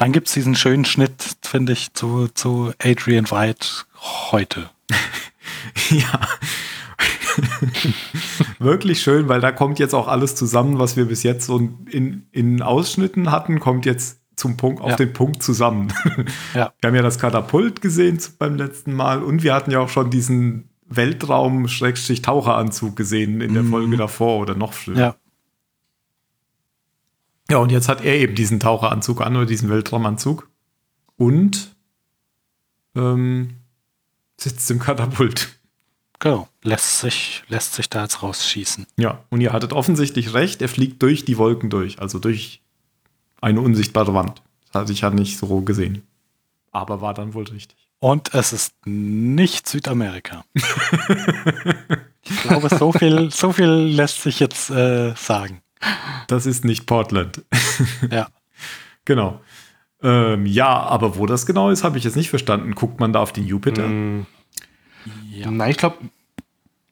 [0.00, 3.66] dann gibt es diesen schönen Schnitt, finde ich, zu, zu Adrian White
[4.32, 4.70] heute.
[5.90, 6.20] ja.
[8.58, 11.58] Wirklich schön, weil da kommt jetzt auch alles zusammen, was wir bis jetzt so
[11.90, 14.96] in, in Ausschnitten hatten, kommt jetzt zum Punkt, auf ja.
[14.96, 15.92] den Punkt zusammen.
[16.54, 16.72] ja.
[16.80, 20.08] Wir haben ja das Katapult gesehen beim letzten Mal und wir hatten ja auch schon
[20.08, 23.70] diesen Weltraum-Taucheranzug gesehen in der mhm.
[23.70, 24.98] Folge davor oder noch schöner.
[24.98, 25.14] Ja.
[27.50, 30.48] Ja, und jetzt hat er eben diesen Taucheranzug an oder diesen Weltraumanzug
[31.16, 31.74] und
[32.94, 33.56] ähm,
[34.36, 35.48] sitzt im Katapult.
[36.20, 38.86] Genau, lässt sich, lässt sich da jetzt rausschießen.
[38.98, 42.62] Ja, und ihr hattet offensichtlich recht, er fliegt durch die Wolken durch, also durch
[43.40, 44.42] eine unsichtbare Wand.
[44.66, 46.06] Das hatte ich ja nicht so gesehen.
[46.70, 47.76] Aber war dann wohl richtig.
[47.98, 50.44] Und es ist nicht Südamerika.
[52.22, 55.62] ich glaube, so viel, so viel lässt sich jetzt äh, sagen.
[56.28, 57.42] Das ist nicht Portland.
[58.10, 58.28] Ja.
[59.04, 59.40] genau.
[60.02, 62.74] Ähm, ja, aber wo das genau ist, habe ich jetzt nicht verstanden.
[62.74, 63.86] Guckt man da auf den Jupiter?
[63.86, 64.26] Mm,
[65.30, 65.50] ja.
[65.50, 65.96] Nein, ich glaube,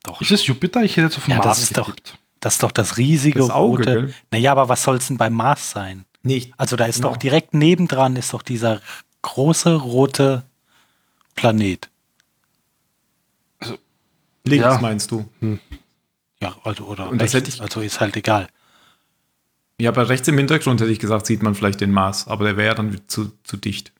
[0.03, 0.21] doch.
[0.21, 0.83] Ist es Jupiter?
[0.83, 1.95] Ich hätte jetzt auf den ja, Mars das ist doch,
[2.41, 3.95] Das ist doch das riesige das Auge, rote.
[3.95, 4.15] Gell?
[4.31, 6.05] Naja, aber was soll es denn beim Mars sein?
[6.23, 6.53] Nicht.
[6.57, 7.11] Also da ist genau.
[7.11, 8.81] doch direkt nebendran ist doch dieser
[9.23, 10.45] große rote
[11.35, 11.91] Planet.
[13.61, 13.79] Also,
[14.45, 14.79] Links ja.
[14.81, 15.29] meinst du?
[15.41, 15.61] Hm.
[16.41, 18.49] Ja, also oder Und rechts, das hätte ich, also ist halt egal.
[19.81, 22.57] Ja, aber rechts im Hintergrund hätte ich gesagt, sieht man vielleicht den Mars, aber der
[22.57, 23.93] wäre ja dann zu, zu dicht.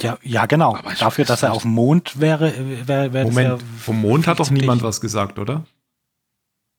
[0.00, 0.78] Ja, ja, genau.
[0.98, 2.54] Dafür, dass er auf dem Mond wäre,
[2.86, 5.64] wäre, wäre Moment, vom Mond hat doch niemand was gesagt, oder?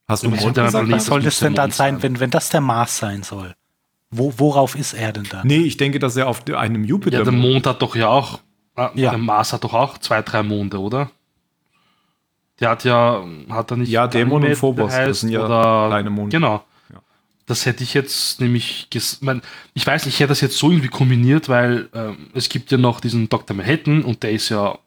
[0.08, 0.90] Hast du Mond gesagt?
[0.90, 3.56] Was soll das denn dann sein, wenn, wenn das der Mars sein soll?
[4.10, 5.46] Wo, worauf ist er denn dann?
[5.46, 7.20] Nee, ich denke, dass er auf einem Jupiter.
[7.20, 8.40] Ja, der Mond hat doch ja auch.
[8.76, 9.12] Ah, ja.
[9.12, 11.12] Der Mars hat doch auch zwei, drei Monde, oder?
[12.60, 13.90] Der hat ja, hat er nicht.
[13.90, 16.36] Ja, Dämon und Phobos, heißt, das sind ja oder, kleine Monde.
[16.36, 16.64] Genau.
[17.50, 18.88] Das hätte ich jetzt nämlich,
[19.22, 19.42] mein,
[19.74, 23.00] ich weiß, ich hätte das jetzt so irgendwie kombiniert, weil ähm, es gibt ja noch
[23.00, 23.58] diesen Dr.
[23.58, 24.78] Manhattan und der ist ja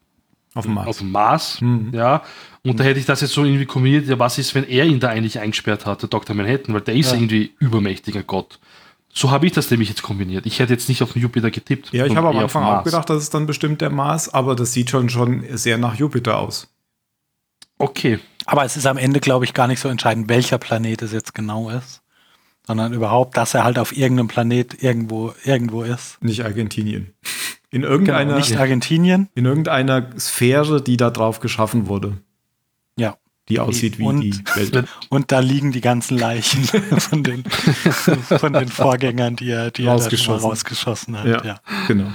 [0.55, 0.87] auf dem Mars.
[0.87, 1.91] Auf dem Mars mhm.
[1.93, 2.23] Ja.
[2.63, 2.77] Und mhm.
[2.77, 5.09] da hätte ich das jetzt so irgendwie kombiniert, ja, was ist, wenn er ihn da
[5.09, 6.37] eigentlich eingesperrt hat, der Dr.
[6.37, 7.17] Manhattan, weil der ist ja.
[7.17, 8.61] irgendwie übermächtiger Gott.
[9.13, 10.47] So habe ich das nämlich jetzt kombiniert.
[10.47, 11.93] Ich hätte jetzt nicht auf den Jupiter getippt.
[11.93, 14.73] Ja, ich habe am Anfang auch gedacht, das ist dann bestimmt der Mars, aber das
[14.73, 16.69] sieht schon, schon sehr nach Jupiter aus.
[17.79, 18.21] Okay.
[18.47, 21.35] Aber es ist am Ende, glaube ich, gar nicht so entscheidend, welcher Planet es jetzt
[21.35, 22.02] genau ist
[22.67, 26.23] sondern überhaupt, dass er halt auf irgendeinem Planet irgendwo, irgendwo ist.
[26.23, 27.15] Nicht Argentinien.
[27.71, 29.29] In irgendeiner, genau, nicht Argentinien.
[29.35, 32.19] In irgendeiner Sphäre, die da drauf geschaffen wurde.
[32.97, 33.17] Ja.
[33.49, 34.89] Die aussieht wie und, die Welt.
[35.09, 36.63] Und da liegen die ganzen Leichen
[36.99, 40.45] von den, von den Vorgängern, die er, die rausgeschossen.
[40.45, 41.27] er rausgeschossen hat.
[41.27, 41.61] Ja, ja.
[41.89, 42.07] genau.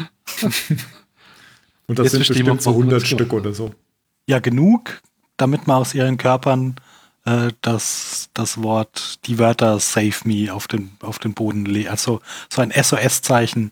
[1.88, 3.72] und das Jetzt sind bestimmt so 100 Stück oder so.
[4.28, 5.02] Ja, genug,
[5.36, 6.76] damit man aus ihren Körpern
[7.28, 11.89] äh, das, das Wort, die Wörter Save Me auf den, auf den Boden legt.
[11.89, 13.71] Also so ein SOS-Zeichen,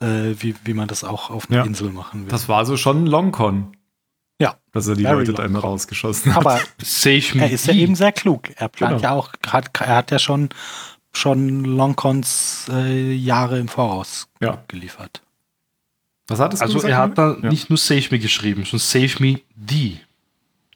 [0.00, 1.64] äh, wie, wie man das auch auf einer ja.
[1.64, 2.30] Insel machen will.
[2.30, 3.76] Das war so schon Longcon.
[4.40, 4.56] Ja.
[4.72, 6.44] Dass er die Leute dann rausgeschossen hat.
[6.46, 7.42] Aber Save me.
[7.42, 8.50] er ist ja eben sehr klug.
[8.56, 9.02] Er plant genau.
[9.02, 10.48] ja auch, hat, er hat ja schon
[11.14, 14.62] schon Longcons äh, Jahre im Voraus Ja.
[14.68, 15.20] geliefert.
[16.26, 16.90] Was hattest du Also gesagt?
[16.92, 17.50] er hat da Ja.
[17.50, 20.00] nicht nur Save Me geschrieben, sondern Save Me die.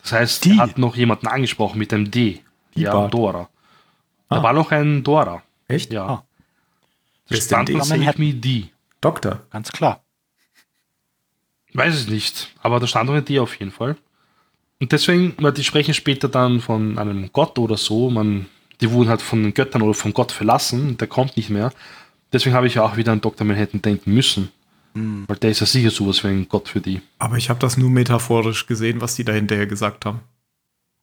[0.07, 0.51] Das heißt, Die?
[0.53, 2.41] er hat noch jemanden angesprochen mit dem D.
[2.77, 3.13] Die Ja, Bart.
[3.13, 3.49] Dora.
[4.29, 4.43] Da Ah.
[4.45, 5.43] war noch ein Dora.
[5.67, 5.93] Echt?
[5.93, 6.07] Ja.
[6.07, 6.25] Ah.
[7.29, 7.73] Das ist stand D?
[7.75, 8.15] da Save.
[8.19, 8.71] Me die.
[9.01, 9.43] Doktor.
[9.51, 10.05] Ganz klar.
[11.73, 13.97] Weiß es nicht, aber da stand noch ein D auf jeden Fall.
[14.81, 18.47] Und deswegen, weil die sprechen später dann von einem Gott oder so, man,
[18.81, 21.73] die wurden halt von den Göttern oder vom Gott verlassen, der kommt nicht mehr.
[22.33, 23.45] Deswegen habe ich ja auch wieder an Dr.
[23.45, 24.53] Manhattan denken müssen.
[25.27, 27.03] Weil der ist ja sicher sowas wie ein Gott für die.
[27.19, 30.21] Aber ich habe das nur metaphorisch gesehen, was die da hinterher gesagt haben.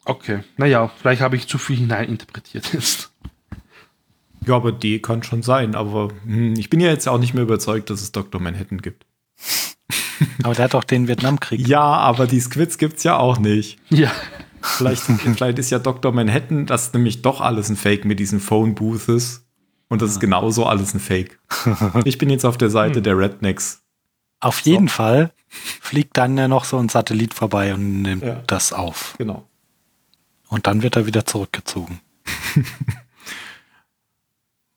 [0.06, 3.12] Okay, naja, vielleicht habe ich zu viel hineininterpretiert jetzt.
[4.46, 5.76] Ja, aber die kann schon sein.
[5.76, 8.42] Aber hm, ich bin ja jetzt auch nicht mehr überzeugt, dass es Dr.
[8.42, 9.06] Manhattan gibt.
[10.44, 11.68] Aber der hat doch den Vietnamkrieg.
[11.68, 13.78] Ja, aber die Squids gibt's ja auch nicht.
[13.90, 14.12] Ja.
[14.62, 16.14] Vielleicht, vielleicht ist ja Dr.
[16.14, 19.46] Manhattan das nämlich doch alles ein Fake mit diesen Phone Booths.
[19.90, 21.40] Und das ist genauso alles ein Fake.
[22.06, 23.83] Ich bin jetzt auf der Seite der Rednecks.
[24.44, 28.42] Auf jeden Fall fliegt dann ja noch so ein Satellit vorbei und nimmt Ja.
[28.48, 29.16] das auf.
[29.18, 29.48] Genau.
[30.50, 32.02] Und dann wird er wieder zurückgezogen.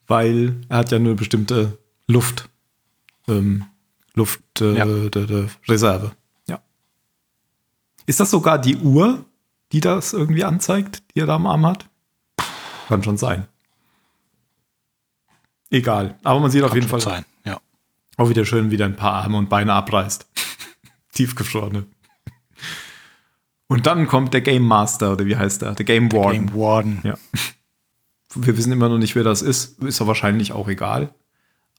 [0.07, 2.49] Weil er hat ja nur bestimmte Luft.
[3.29, 3.67] Ähm,
[4.15, 4.87] Luft äh, Ja.
[6.47, 6.61] Ja.
[8.07, 9.25] Ist das sogar die Uhr,
[9.73, 11.87] die das irgendwie anzeigt, die er da am Arm hat?
[12.89, 13.49] Kann schon sein.
[15.71, 16.17] Egal.
[16.23, 17.25] Aber man sieht auf Kann jeden schon Fall sein.
[18.17, 20.27] Auch wieder schön, wie der ein paar Arme und Beine abreißt.
[21.13, 21.87] Tiefgefrorene.
[23.69, 25.75] Und dann kommt der Game Master, oder wie heißt er?
[25.75, 26.47] Der Game Warden.
[26.47, 27.01] Game Warden.
[27.03, 27.15] Ja.
[28.35, 29.83] Wir wissen immer noch nicht, wer das ist.
[29.83, 31.15] Ist ja wahrscheinlich auch egal.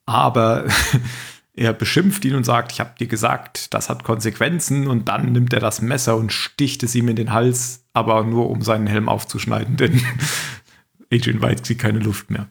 [0.06, 0.66] Aber
[1.54, 4.88] er beschimpft ihn und sagt, ich habe dir gesagt, das hat Konsequenzen.
[4.88, 8.50] Und dann nimmt er das Messer und sticht es ihm in den Hals, aber nur
[8.50, 10.02] um seinen Helm aufzuschneiden, denn
[11.12, 12.48] Adrian White kriegt keine Luft mehr.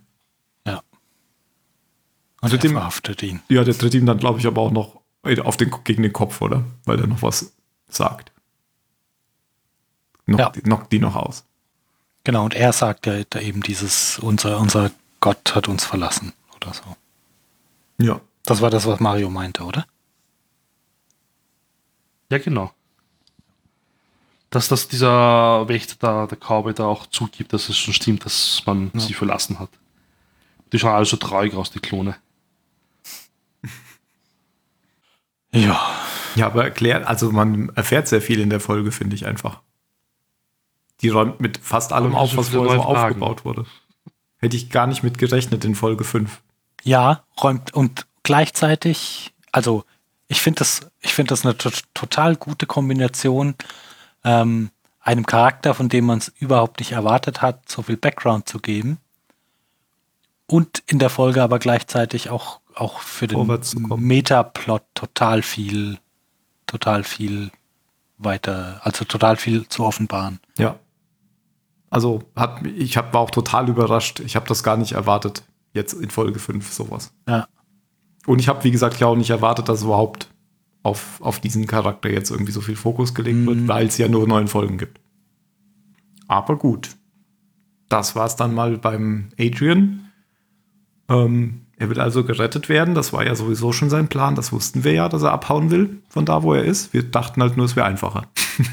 [2.37, 2.43] Ja.
[2.43, 3.43] Und Tritt er ihm- verhaftet ihn.
[3.49, 5.01] Ja, der tritt ihm dann, glaube ich, aber auch noch
[5.45, 6.65] auf den, gegen den Kopf, oder?
[6.85, 7.53] Weil er noch was
[7.89, 8.31] sagt.
[10.27, 10.51] Knockt, Ja.
[10.51, 11.45] die, knockt die noch aus.
[12.25, 16.73] Genau, und er sagt ja da eben dieses, unser, unser Gott hat uns verlassen oder
[16.75, 16.97] so.
[18.05, 18.21] Ja.
[18.45, 19.87] Das war das, was Mario meinte, oder?
[22.31, 22.73] Ja, genau.
[24.51, 28.63] Dass das dieser Wächter da, der Cowboy da auch zugibt, dass es schon stimmt, dass
[28.67, 29.71] man sie verlassen hat.
[30.73, 32.17] Die schauen alle so traurig aus, die Klone.
[35.57, 35.81] Ja.
[36.35, 39.63] Ja, aber erklärt, also man erfährt sehr viel in der Folge, finde ich einfach.
[41.01, 43.65] Die räumt mit fast allem auf, was vorher so aufgebaut wurde.
[44.39, 46.43] Hätte ich gar nicht mit gerechnet in Folge 5.
[46.83, 49.85] Ja, räumt und gleichzeitig, also
[50.29, 53.55] ich finde das, ich finde das eine to total gute Kombination,
[54.25, 58.59] ähm, einem Charakter, von dem man es überhaupt nicht erwartet hat, so viel Background zu
[58.59, 58.99] geben
[60.47, 63.47] und in der Folge aber gleichzeitig auch auch für den.
[63.97, 65.99] Metaplot total viel,
[66.67, 67.51] total viel
[68.19, 70.41] weiter, also total viel zu offenbaren.
[70.59, 70.79] Ja.
[71.91, 74.21] Also hat, ich hab, war auch total überrascht.
[74.21, 77.13] Ich habe das gar nicht erwartet, jetzt in Folge 5 sowas.
[77.29, 77.49] Ja.
[78.27, 80.29] Und ich habe, wie gesagt, ja auch nicht erwartet, dass überhaupt
[80.83, 84.27] auf, auf diesen Charakter jetzt irgendwie so viel Fokus gelegt wird, weil es ja nur
[84.27, 85.01] neun Folgen gibt.
[86.29, 86.97] Aber gut.
[87.89, 90.11] Das war es dann mal beim Adrian.
[91.09, 92.95] Ähm, er will also gerettet werden.
[92.95, 94.35] Das war ja sowieso schon sein Plan.
[94.35, 96.93] Das wussten wir ja, dass er abhauen will von da, wo er ist.
[96.95, 98.27] Wir dachten halt nur, es wäre einfacher.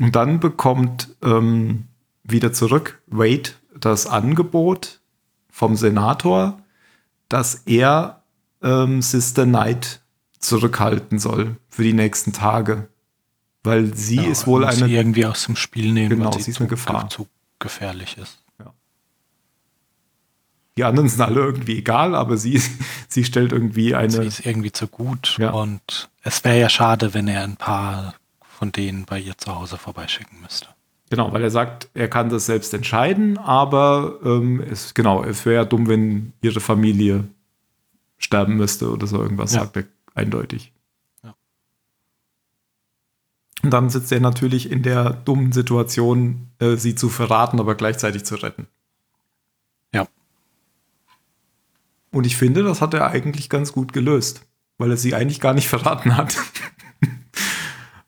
[0.00, 1.84] Und dann bekommt ähm,
[2.24, 5.00] wieder zurück Wade das Angebot
[5.50, 6.58] vom Senator,
[7.28, 8.22] dass er
[8.62, 10.00] ähm, Sister Knight
[10.38, 12.88] zurückhalten soll für die nächsten Tage.
[13.62, 14.92] Weil sie Ja, ist wohl muss sie eine.
[14.92, 17.08] irgendwie aus dem Spiel nehmen, Genau, weil sie ist zu, eine Gefahr.
[17.08, 17.28] zu
[17.60, 18.41] gefährlich ist.
[20.78, 22.62] Die anderen sind alle irgendwie egal, aber sie,
[23.08, 24.24] sie stellt irgendwie Sie eine.
[24.24, 25.50] ist irgendwie zu gut Ja.
[25.50, 28.14] und es wäre ja schade, wenn er ein paar
[28.58, 30.68] von denen bei ihr zu Hause vorbeischicken müsste.
[31.10, 35.56] Genau, weil er sagt, er kann das selbst entscheiden, aber ähm, es, genau, es wäre
[35.56, 37.24] ja dumm, wenn ihre Familie
[38.18, 39.60] sterben müsste oder so irgendwas, Ja.
[39.62, 40.72] sagt er eindeutig.
[41.22, 41.34] Ja.
[43.62, 48.24] Und dann sitzt er natürlich in der dummen Situation, äh, sie zu verraten, aber gleichzeitig
[48.24, 48.66] zu retten.
[49.92, 50.06] Ja.
[52.12, 54.42] Und ich finde, das hat er eigentlich ganz gut gelöst,
[54.78, 56.36] weil er sie eigentlich gar nicht verraten hat.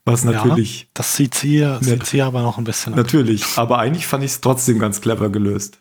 [0.04, 1.82] Was natürlich, Ja, das sieht sie, Ja.
[1.82, 2.98] sieht sie aber noch ein bisschen ab.
[2.98, 5.78] natürlich, aber eigentlich fand ich es trotzdem ganz clever gelöst.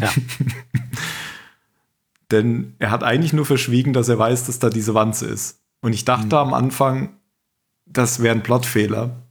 [0.00, 0.10] Ja.
[2.30, 5.60] Denn er hat eigentlich nur verschwiegen, dass er weiß, dass da diese Wanze ist.
[5.80, 7.10] Und ich dachte am Anfang,
[7.84, 9.22] das wäre ein Plotfehler.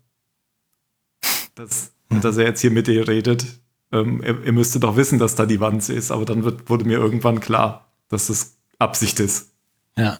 [1.56, 3.46] Dass, dass er jetzt hier mit ihr redet,
[3.92, 6.86] ähm, er, er, müsste doch wissen, dass da die Wanze ist, aber dann wird, wurde
[6.86, 9.52] mir irgendwann klar, dass das Absicht ist.
[9.98, 10.20] Ja.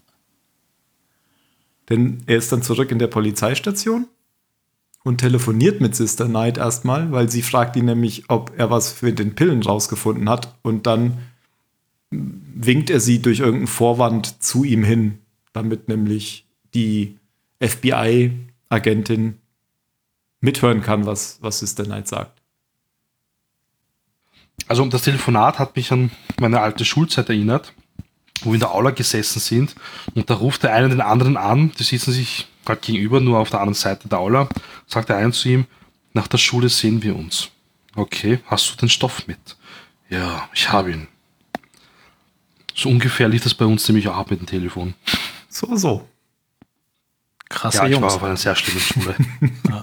[1.90, 4.08] Denn er ist dann zurück in der Polizeistation
[5.04, 9.14] und telefoniert mit Sister Knight erstmal, weil sie fragt ihn nämlich, ob er was für
[9.14, 11.20] den Pillen rausgefunden hat und dann
[12.10, 15.20] winkt er sie durch irgendeinen Vorwand zu ihm hin,
[15.54, 17.18] damit nämlich die
[17.62, 19.38] FBI-Agentin
[20.42, 22.42] mithören kann, was, was Sister Knight sagt.
[24.68, 27.74] Also das Telefonat hat mich an meine alte Schulzeit erinnert,
[28.42, 29.76] wo wir in der Aula gesessen sind
[30.16, 33.50] und da ruft der eine den anderen an, die sitzen sich gerade gegenüber, nur auf
[33.50, 34.50] der anderen Seite der Aula,
[34.88, 35.66] sagt der eine zu ihm,
[36.14, 37.50] nach der Schule sehen wir uns.
[37.96, 39.58] Okay, hast du den Stoff mit?
[40.10, 41.08] Ja, ich habe ihn.
[42.74, 44.96] So ungefähr lief das bei uns nämlich auch ab mit dem Telefon.
[45.50, 46.08] So, so.
[47.48, 48.02] Krasse ja, ich Jungs.
[48.02, 49.16] war auf einer sehr schlimmen Schule.
[49.70, 49.82] ja.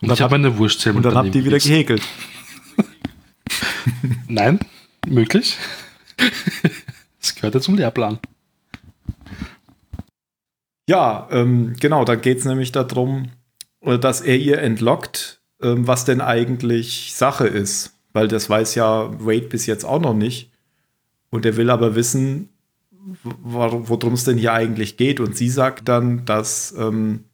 [0.00, 2.02] Und, und ich habe eine Wurstzelle Und dann habt ihr wieder gehäkelt.
[4.28, 4.60] Nein,
[5.06, 5.56] möglich.
[7.20, 8.18] Das gehört ja zum Lehrplan.
[10.88, 13.30] Ja, ähm, genau, da geht es nämlich darum,
[13.80, 17.94] äh, dass er ihr entlockt, ähm, was denn eigentlich Sache ist.
[18.12, 20.50] Weil das weiß ja Wade bis jetzt auch noch nicht.
[21.30, 22.48] Und er will aber wissen,
[23.22, 25.20] worum es denn hier eigentlich geht.
[25.20, 27.24] Und sie sagt dann, dass, ähm,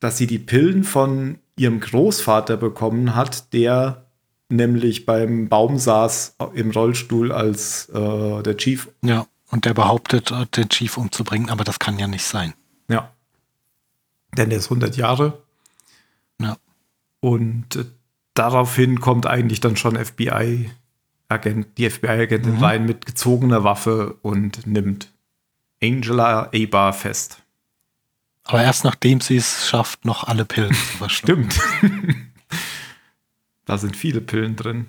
[0.00, 4.03] dass sie die Pillen von ihrem Großvater bekommen hat, der
[4.48, 8.88] nämlich beim Baum saß im Rollstuhl als äh, der Chief.
[9.02, 12.54] Ja, und der behauptet, den Chief umzubringen, aber das kann ja nicht sein.
[12.88, 13.10] Ja.
[14.36, 15.42] Denn der ist 100 Jahre.
[16.40, 16.56] Ja.
[17.20, 17.84] Und äh,
[18.34, 20.70] daraufhin kommt eigentlich dann schon FBI
[21.28, 22.64] Agent, die FBI-Agentin mhm.
[22.64, 25.10] rein mit gezogener Waffe und nimmt
[25.82, 27.38] Angela Abar fest.
[28.44, 31.50] Aber erst nachdem sie es schafft, noch alle Pillen zu verschlucken.
[31.50, 32.30] Stimmt.
[33.64, 34.86] Da sind viele Pillen drin.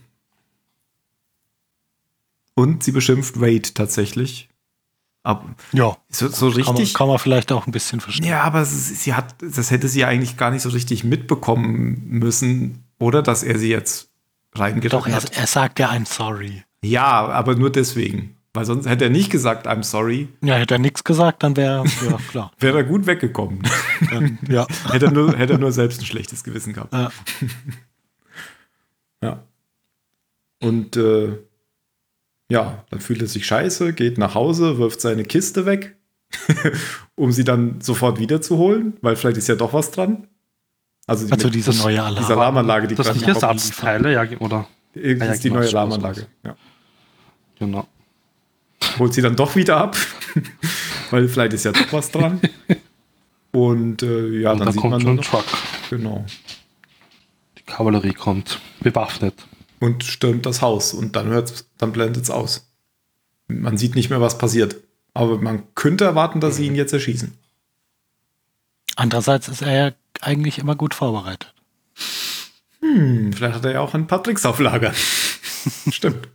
[2.53, 4.49] Und sie beschimpft Wade tatsächlich.
[5.23, 6.65] Aber ja, so, so richtig.
[6.65, 8.27] Kann man, kann man, vielleicht auch ein bisschen verstehen.
[8.27, 13.23] Ja, aber sie hat, das hätte sie eigentlich gar nicht so richtig mitbekommen müssen, oder?
[13.23, 14.09] Dass er sie jetzt
[14.53, 16.63] reingeritten Doch, er, er sagt ja I'm sorry.
[16.83, 18.35] Ja, aber nur deswegen.
[18.53, 20.29] Weil sonst hätte er nicht gesagt, I'm sorry.
[20.41, 22.51] Ja, hätte er nichts gesagt, dann wäre ja, klar.
[22.59, 23.63] wäre er gut weggekommen.
[24.47, 24.65] ja.
[24.91, 26.93] hätte, er nur, hätte er nur selbst ein schlechtes Gewissen gehabt.
[26.93, 27.09] Ja.
[29.25, 29.43] Ja.
[30.61, 31.37] Und äh,
[32.49, 35.95] ja, dann fühlt er sich scheiße, geht nach Hause, wirft seine Kiste weg,
[37.15, 40.27] um sie dann sofort wiederzuholen, weil vielleicht ist ja doch was dran.
[41.07, 42.23] Also, die also diese das, neue Alarm.
[42.23, 44.67] Diese Alarmanlage, die Das sind Ersatzteile, ja, oder?
[44.93, 46.55] Irgendwie ah, ist die genau, neue Alarmanlage, ja.
[47.59, 47.87] Genau.
[48.99, 49.97] Holt sie dann doch wieder ab,
[51.11, 52.39] weil vielleicht ist ja doch was dran.
[53.51, 55.45] Und äh, ja, Und dann, dann sieht kommt man schon ein Truck.
[55.89, 56.25] Genau.
[57.65, 59.33] Kavallerie kommt, bewaffnet.
[59.79, 62.71] Und stürmt das Haus und dann hört's, dann blendet es aus.
[63.47, 64.77] Man sieht nicht mehr, was passiert.
[65.13, 67.37] Aber man könnte erwarten, dass sie ihn jetzt erschießen.
[68.95, 69.91] Andererseits ist er ja
[70.21, 71.53] eigentlich immer gut vorbereitet.
[72.81, 74.93] Hm, vielleicht hat er ja auch ein paar Tricks auf Lager.
[75.91, 76.27] Stimmt.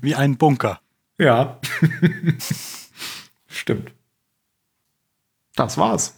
[0.00, 0.80] Wie ein Bunker.
[1.18, 1.60] Ja.
[3.48, 3.92] Stimmt.
[5.54, 6.14] Das war's.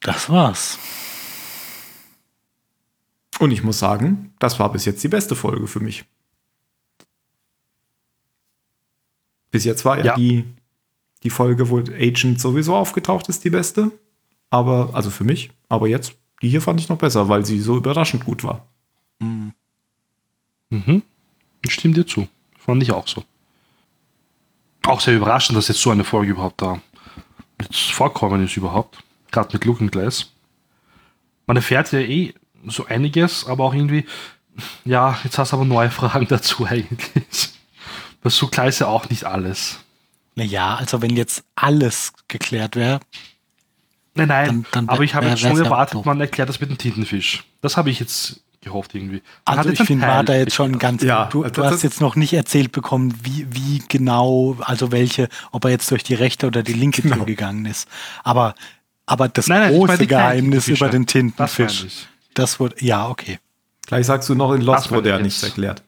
[0.00, 0.78] Das war's.
[3.38, 6.04] Und ich muss sagen, das war bis jetzt die beste Folge für mich.
[9.50, 10.14] Bis jetzt war ja, ja.
[10.16, 10.44] Die,
[11.22, 13.90] die Folge, wo Agent sowieso aufgetaucht ist, die beste.
[14.50, 17.76] Aber, also für mich, aber jetzt, die hier fand ich noch besser, weil sie so
[17.76, 18.66] überraschend gut war.
[19.18, 19.52] Mhm.
[20.70, 21.02] Mhm.
[21.68, 22.28] Stimmt dir zu.
[22.58, 23.24] Fand ich auch so.
[24.84, 26.80] Auch sehr überraschend, dass jetzt so eine Folge überhaupt da
[27.62, 29.02] jetzt vorkommen ist überhaupt.
[29.30, 30.32] Gerade mit Looking Glass.
[31.46, 32.34] Man erfährt ja eh
[32.66, 34.06] so einiges, aber auch irgendwie,
[34.84, 37.50] ja, jetzt hast du aber neue Fragen dazu eigentlich.
[38.22, 39.80] Weil so klar ist ja auch nicht alles.
[40.34, 43.00] Naja, also wenn jetzt alles geklärt wäre,
[44.14, 46.68] Nein, nein, dann, dann aber ich habe jetzt schon erwartet, ja man erklärt das mit
[46.68, 47.44] dem Tintenfisch.
[47.62, 49.22] Das habe ich jetzt gehofft irgendwie.
[49.46, 52.14] Man also ich finde, war da jetzt schon ganz, ja, du, du hast jetzt noch
[52.14, 56.62] nicht erzählt bekommen, wie, wie genau, also welche, ob er jetzt durch die rechte oder
[56.62, 57.24] die linke Tür genau.
[57.24, 57.88] gegangen ist.
[58.22, 58.54] Aber,
[59.06, 63.38] aber das nein, nein, große Geheimnis über den Tintenfisch, das, wurde, ja, okay.
[63.86, 65.82] Gleich sagst du noch in Lost wurde ja nichts erklärt.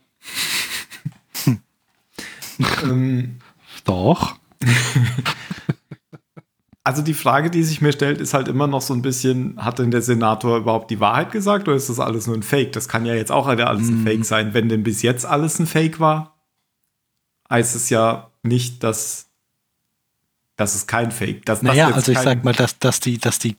[2.82, 3.38] ähm,
[3.84, 4.36] Doch.
[6.86, 9.78] Also die Frage, die sich mir stellt, ist halt immer noch so ein bisschen, hat
[9.78, 12.72] denn der Senator überhaupt die Wahrheit gesagt oder ist das alles nur ein Fake?
[12.72, 14.04] Das kann ja jetzt auch alles ein mhm.
[14.04, 14.52] Fake sein.
[14.52, 16.36] Wenn denn bis jetzt alles ein Fake war,
[17.48, 19.30] heißt es ja nicht, dass
[20.56, 21.46] das ist kein Fake.
[21.46, 23.56] Das, naja, also ich sag mal, dass, dass die, dass die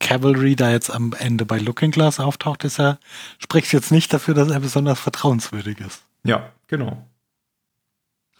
[0.00, 2.98] Cavalry da jetzt am Ende bei Looking Glass auftaucht, ist er,
[3.38, 6.02] spricht jetzt nicht dafür, dass er besonders vertrauenswürdig ist.
[6.24, 7.06] Ja, genau.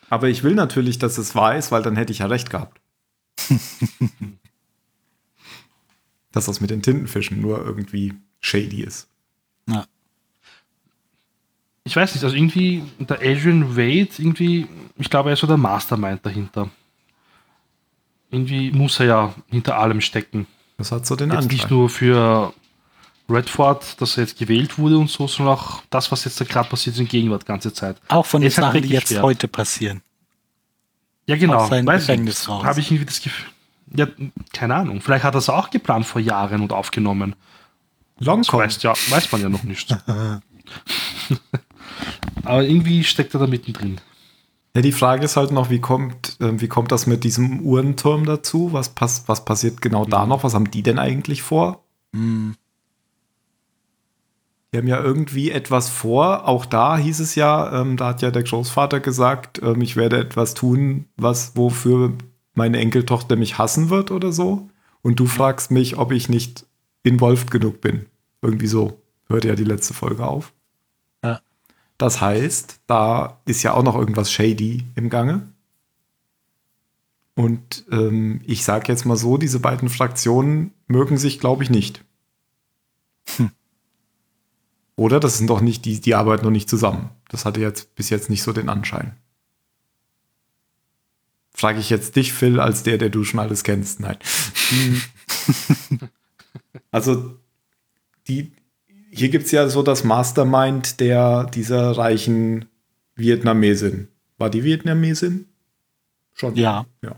[0.09, 2.81] Aber ich will natürlich, dass es wahr ist, weil dann hätte ich ja recht gehabt.
[6.33, 9.09] dass das mit den Tintenfischen nur irgendwie shady ist.
[9.67, 9.85] Ja.
[11.85, 15.57] Ich weiß nicht, also irgendwie der Adrian Wade, irgendwie, ich glaube, er ist so der
[15.57, 16.71] Mastermind dahinter.
[18.31, 20.47] Irgendwie muss er ja hinter allem stecken.
[20.81, 22.55] Das hat so den Jetzt nicht nur für
[23.29, 26.71] Redford, dass er jetzt gewählt wurde und so, sondern auch das, was jetzt da gerade
[26.71, 27.99] passiert ist in Gegenwart ganze Zeit.
[28.09, 29.21] Auch von den Sachen, die jetzt schwer.
[29.21, 30.01] heute passieren.
[31.27, 31.71] Ja, genau.
[31.71, 33.51] Habe ich irgendwie das Gefühl.
[33.95, 34.07] Ja,
[34.55, 35.03] keine Ahnung.
[35.03, 37.37] Vielleicht hat er es auch geplant vor Jahren und aufgenommen.
[38.17, 38.61] Das Longcon.
[38.61, 39.95] weiß, ja, weiß man ja noch nicht.
[42.45, 44.01] Aber irgendwie steckt er da mittendrin.
[44.75, 48.25] Ja, die Frage ist halt noch, wie kommt, ähm, wie kommt das mit diesem Uhrenturm
[48.25, 48.73] dazu?
[48.73, 50.45] Was, pass was passiert genau da noch?
[50.45, 51.83] Was haben die denn eigentlich vor?
[52.15, 52.55] Hm.
[54.73, 56.47] Die haben ja irgendwie etwas vor.
[56.47, 60.19] Auch da hieß es ja, ähm, da hat ja der Großvater gesagt, ähm, ich werde
[60.19, 62.13] etwas tun, was wofür
[62.55, 64.69] meine Enkeltochter mich hassen wird oder so.
[65.03, 66.67] Und du fragst mich, ob ich nicht
[67.03, 68.07] involviert genug bin.
[68.43, 69.03] Irgendwie so.
[69.29, 70.53] Hört ja die letzte Folge auf.
[72.01, 75.53] Das heißt, da ist ja auch noch irgendwas shady im Gange.
[77.35, 82.03] Und ähm, ich sage jetzt mal so, diese beiden Fraktionen mögen sich, glaube ich, nicht.
[84.97, 85.21] Oder?
[85.21, 87.11] Das sind doch nicht, die, die arbeiten noch nicht zusammen.
[87.29, 89.15] Das hatte jetzt bis jetzt nicht so den Anschein.
[91.53, 94.01] Frage ich jetzt dich, Phil, als der, der du schon alles kennst.
[94.01, 94.17] Nein.
[96.91, 97.37] also,
[98.27, 98.53] die,
[99.11, 102.67] hier gibt es ja so das Mastermind der dieser reichen
[103.17, 104.09] Vietnamesin.
[104.39, 105.47] War die Vietnamesin?
[106.33, 106.55] Schon.
[106.57, 106.87] Ja.
[107.03, 107.17] Ja.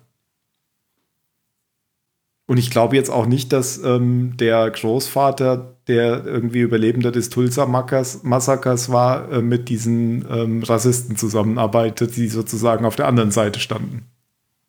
[2.47, 8.91] Und ich glaube jetzt auch nicht, dass ähm, der Großvater, der irgendwie Überlebender des Tulsa-Massakers
[8.91, 14.07] war, äh, mit diesen ähm, Rassisten zusammenarbeitet, die sozusagen auf der anderen Seite standen.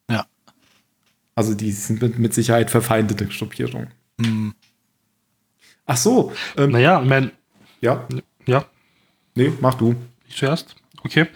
[0.09, 0.26] Ja.
[1.36, 3.89] Also die sind mit, mit Sicherheit verfeindete Gruppierungen.
[4.21, 4.53] Hm.
[5.86, 7.32] Ach so, ähm, Naja, ich meine,
[7.82, 8.08] ja,
[8.46, 8.66] ja,
[9.36, 9.96] nee, mach du.
[10.28, 10.76] ich zuerst.
[11.06, 11.28] Okay.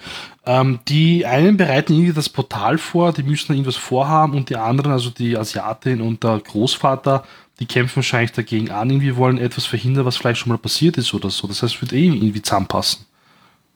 [0.46, 4.94] Ähm, die einen bereiten irgendwie das Portal vor, die müssen irgendwas vorhaben und die anderen,
[4.94, 7.26] also die Asiatin und der Großvater,
[7.60, 11.14] die kämpfen wahrscheinlich dagegen an, irgendwie wollen etwas verhindern, was vielleicht schon mal passiert ist
[11.14, 11.48] oder so.
[11.48, 13.06] Das heißt, es wird eh irgendwie zusammenpassen,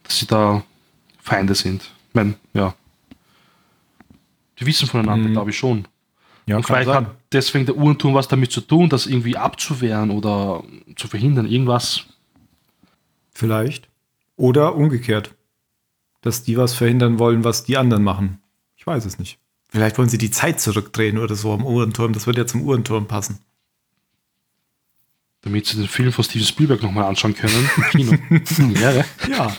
[0.04, 0.64] dass sie da
[1.22, 1.82] Feinde sind.
[2.10, 2.74] Ich meine, ja.
[4.60, 5.34] Die wissen voneinander, Mhm.
[5.34, 5.86] glaube ich schon.
[6.52, 10.64] Ja, und vielleicht hat deswegen der Uhrenturm was damit zu tun, das irgendwie abzuwehren oder
[10.98, 12.04] zu verhindern, irgendwas.
[13.32, 13.88] Vielleicht.
[14.36, 15.34] Oder umgekehrt.
[16.20, 18.42] Dass die was verhindern wollen, was die anderen machen.
[18.76, 19.40] Ich weiß es nicht.
[19.70, 22.12] Vielleicht wollen sie die Zeit zurückdrehen oder so am Uhrenturm.
[22.12, 23.40] Das wird ja zum Uhrenturm passen.
[25.44, 27.68] Damit sie den Film von Steven Spielberg nochmal anschauen können.
[27.92, 28.14] Kino.
[28.80, 29.04] ja, ja.
[29.30, 29.52] Ja.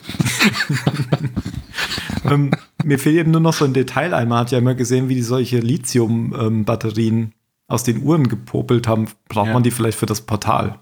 [2.31, 2.53] ähm,
[2.85, 4.29] mir fehlt eben nur noch so ein Detail ein.
[4.29, 7.33] Man hat ja immer gesehen, wie die solche Lithium-Batterien
[7.67, 9.09] aus den Uhren gepopelt haben.
[9.29, 9.53] Braucht Ja.
[9.55, 10.79] man die vielleicht für das Portal?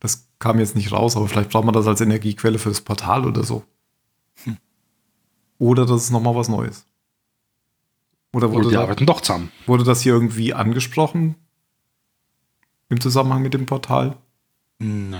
[0.00, 3.24] Das kam jetzt nicht raus, aber vielleicht braucht man das als Energiequelle für das Portal
[3.26, 3.62] oder so.
[5.58, 6.84] Oder das ist nochmal was Neues.
[8.34, 9.50] Oder Oder wurde, die da, arbeiten doch zusammen.
[9.66, 11.36] wurde das hier irgendwie angesprochen?
[12.88, 14.16] Im Zusammenhang mit dem Portal?
[14.82, 15.16] Nee.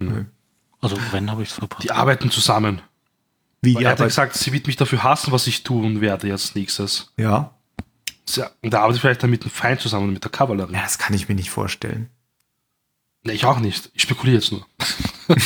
[0.00, 0.24] Nö.
[0.80, 1.84] Also wenn habe ich es verpasst.
[1.84, 2.82] Die arbeiten zusammen.
[3.60, 6.26] Wie Weil er hat ja gesagt, sie wird mich dafür hassen, was ich tun werde
[6.26, 7.12] jetzt nächstes.
[7.16, 7.54] Ja.
[8.34, 10.72] Ja, und da arbeitet vielleicht dann mit dem Feind zusammen, mit der Kavallerie.
[10.72, 12.08] ja, das kann ich mir nicht vorstellen.
[13.24, 13.90] Nee, ich auch nicht.
[13.94, 14.66] Ich spekuliere jetzt nur.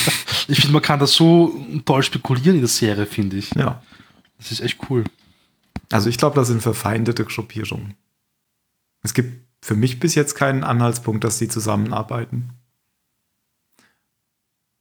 [0.49, 3.55] ich finde, man kann das so toll spekulieren in der Serie, finde ich.
[3.55, 3.83] Ja.
[4.39, 5.05] Das ist echt cool.
[5.91, 7.95] Also ich glaube, das sind verfeindete Gruppierungen.
[9.03, 12.51] Es gibt für mich bis jetzt keinen Anhaltspunkt, dass die zusammenarbeiten.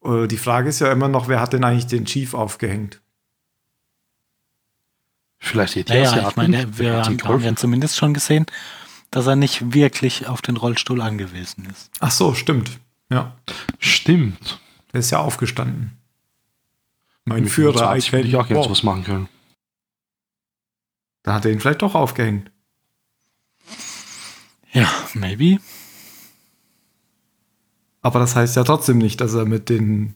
[0.05, 3.01] Äh, Die Frage ist ja immer noch, wer hat denn eigentlich den Chief aufgehängt?
[5.39, 8.45] Vielleicht die Naja, Asiaten, ich meine, wir haben, ja zumindest schon gesehen,
[9.11, 11.91] dass er nicht wirklich auf den Rollstuhl angewiesen ist.
[11.99, 12.79] Ach so, stimmt.
[13.09, 13.35] Ja,
[13.77, 14.59] Stimmt.
[14.91, 15.97] der ist ja aufgestanden.
[17.23, 19.29] Mein Mit Führer, 25 I würde ich auch jetzt was machen können.
[21.21, 22.51] Da hat er ihn vielleicht doch aufgehängt.
[24.71, 25.59] Ja, maybe.
[28.05, 30.13] Aber das heißt ja trotzdem nicht, dass er mit den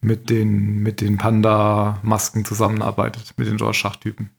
[0.00, 4.30] mit den mit den Panda-Masken zusammenarbeitet, mit den Rorschach-Typen.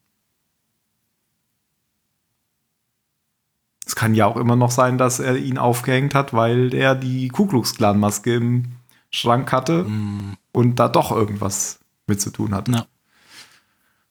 [3.86, 7.28] Es kann ja auch immer noch sein, dass er ihn aufgehängt hat, weil er die
[7.28, 8.78] Ku Klux Klan Maske im
[9.10, 12.70] Schrank hatte Hm, und da doch irgendwas mit zu tun hat.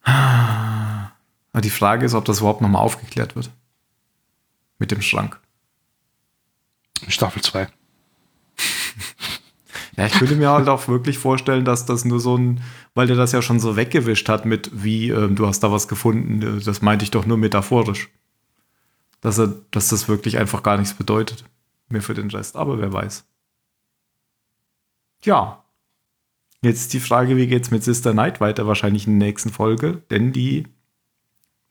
[0.02, 3.50] Aber die Frage ist, ob das überhaupt nochmal aufgeklärt wird.
[4.78, 5.40] Mit dem Schrank.
[7.08, 7.68] Staffel 2.
[9.98, 12.62] Ja, ich könnte mir halt auch wirklich vorstellen, dass das nur so ein,
[12.94, 15.88] weil der das ja schon so weggewischt hat mit, wie, ähm, du hast da was
[15.88, 18.08] gefunden, äh, das meinte ich doch nur metaphorisch.
[19.20, 21.44] Dass er, dass das wirklich einfach gar nichts bedeutet.
[21.88, 23.24] Mehr für den Rest, aber wer weiß.
[25.24, 25.64] Ja.
[26.62, 28.68] Jetzt die Frage, wie geht's mit Sister Night weiter?
[28.68, 30.68] Wahrscheinlich in der nächsten Folge, denn die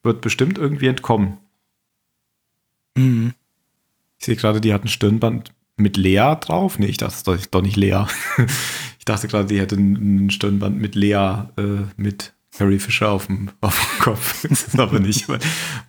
[0.04, 1.38] wird bestimmt irgendwie entkommen.
[2.98, 3.36] Mhm.
[4.20, 6.80] Ich sehe gerade, die hat ein Stirnband mit Lea drauf.
[6.80, 8.06] Nee, ich dachte, das ist doch nicht Lea.
[9.00, 13.52] ich dachte gerade, die hätte ein Stirnband mit Lea, äh, mit Harry Fisher auf dem,
[13.62, 14.42] auf dem Kopf.
[14.50, 15.40] das ist aber nicht, weil,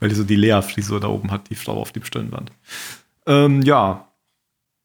[0.00, 2.52] weil die so die Lea-Frisur da oben hat, die Frau auf dem Stirnband.
[3.26, 4.08] Ähm, ja,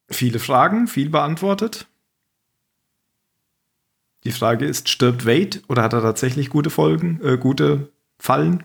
[0.09, 1.87] viele Fragen, viel beantwortet.
[4.23, 8.63] Die Frage ist, stirbt Wade oder hat er tatsächlich gute Folgen, äh, gute Fallen?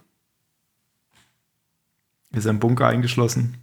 [2.30, 3.56] Ist er im Bunker eingeschlossen?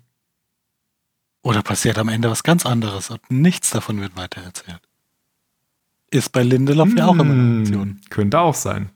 [1.46, 4.82] Oder passiert am Ende was ganz anderes und nichts davon wird weitererzählt.
[6.10, 7.90] Ist bei Lindelof ja auch immer eine Option.
[7.90, 8.90] Hm, Könnte auch sein.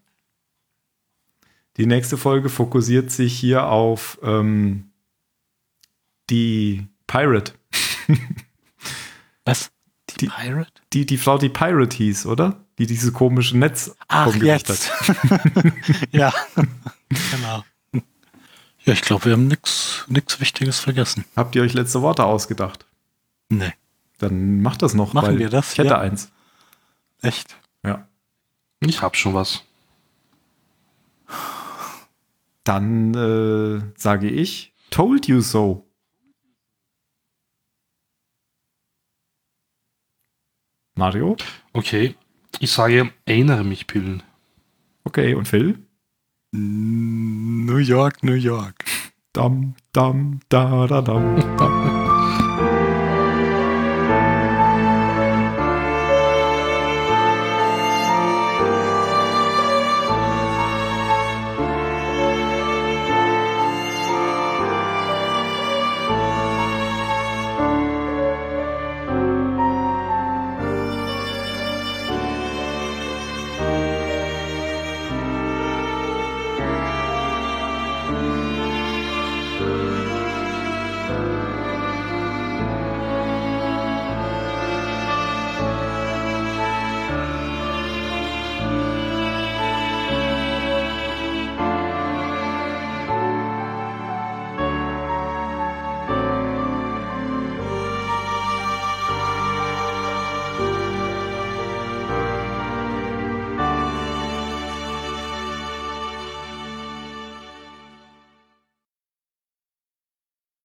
[1.78, 4.90] Die nächste Folge fokussiert sich hier auf ähm,
[6.32, 7.54] die Pirate.
[9.46, 9.70] Was?
[10.20, 10.72] Die- Pirate?
[10.94, 12.66] Die, die Frau, die Pirate hieß, oder?
[12.80, 14.92] Die diese komische Netz Ach, jetzt.
[16.12, 17.64] ja, genau.
[18.90, 21.24] Ja, ich glaube, wir haben nichts Wichtiges vergessen.
[21.36, 22.88] Habt ihr euch letzte Worte ausgedacht?
[23.50, 23.72] Nee,
[24.18, 25.14] Dann macht das noch.
[25.14, 25.74] Machen weil wir das?
[25.74, 26.00] Ich hätte Ja.
[26.00, 26.32] eins.
[27.22, 27.56] echt.
[27.86, 28.08] Ja.
[28.80, 29.64] Ich hab schon was.
[32.64, 35.86] Dann äh, sage ich, told you so.
[40.96, 41.38] Mario?
[41.74, 42.16] Okay.
[42.60, 44.24] Ich sage, erinnere mich, Pillen.
[45.04, 45.86] Okay, und Phil?
[46.52, 48.84] New York, New York.
[49.34, 51.59] Dam, dam, da, da, dam.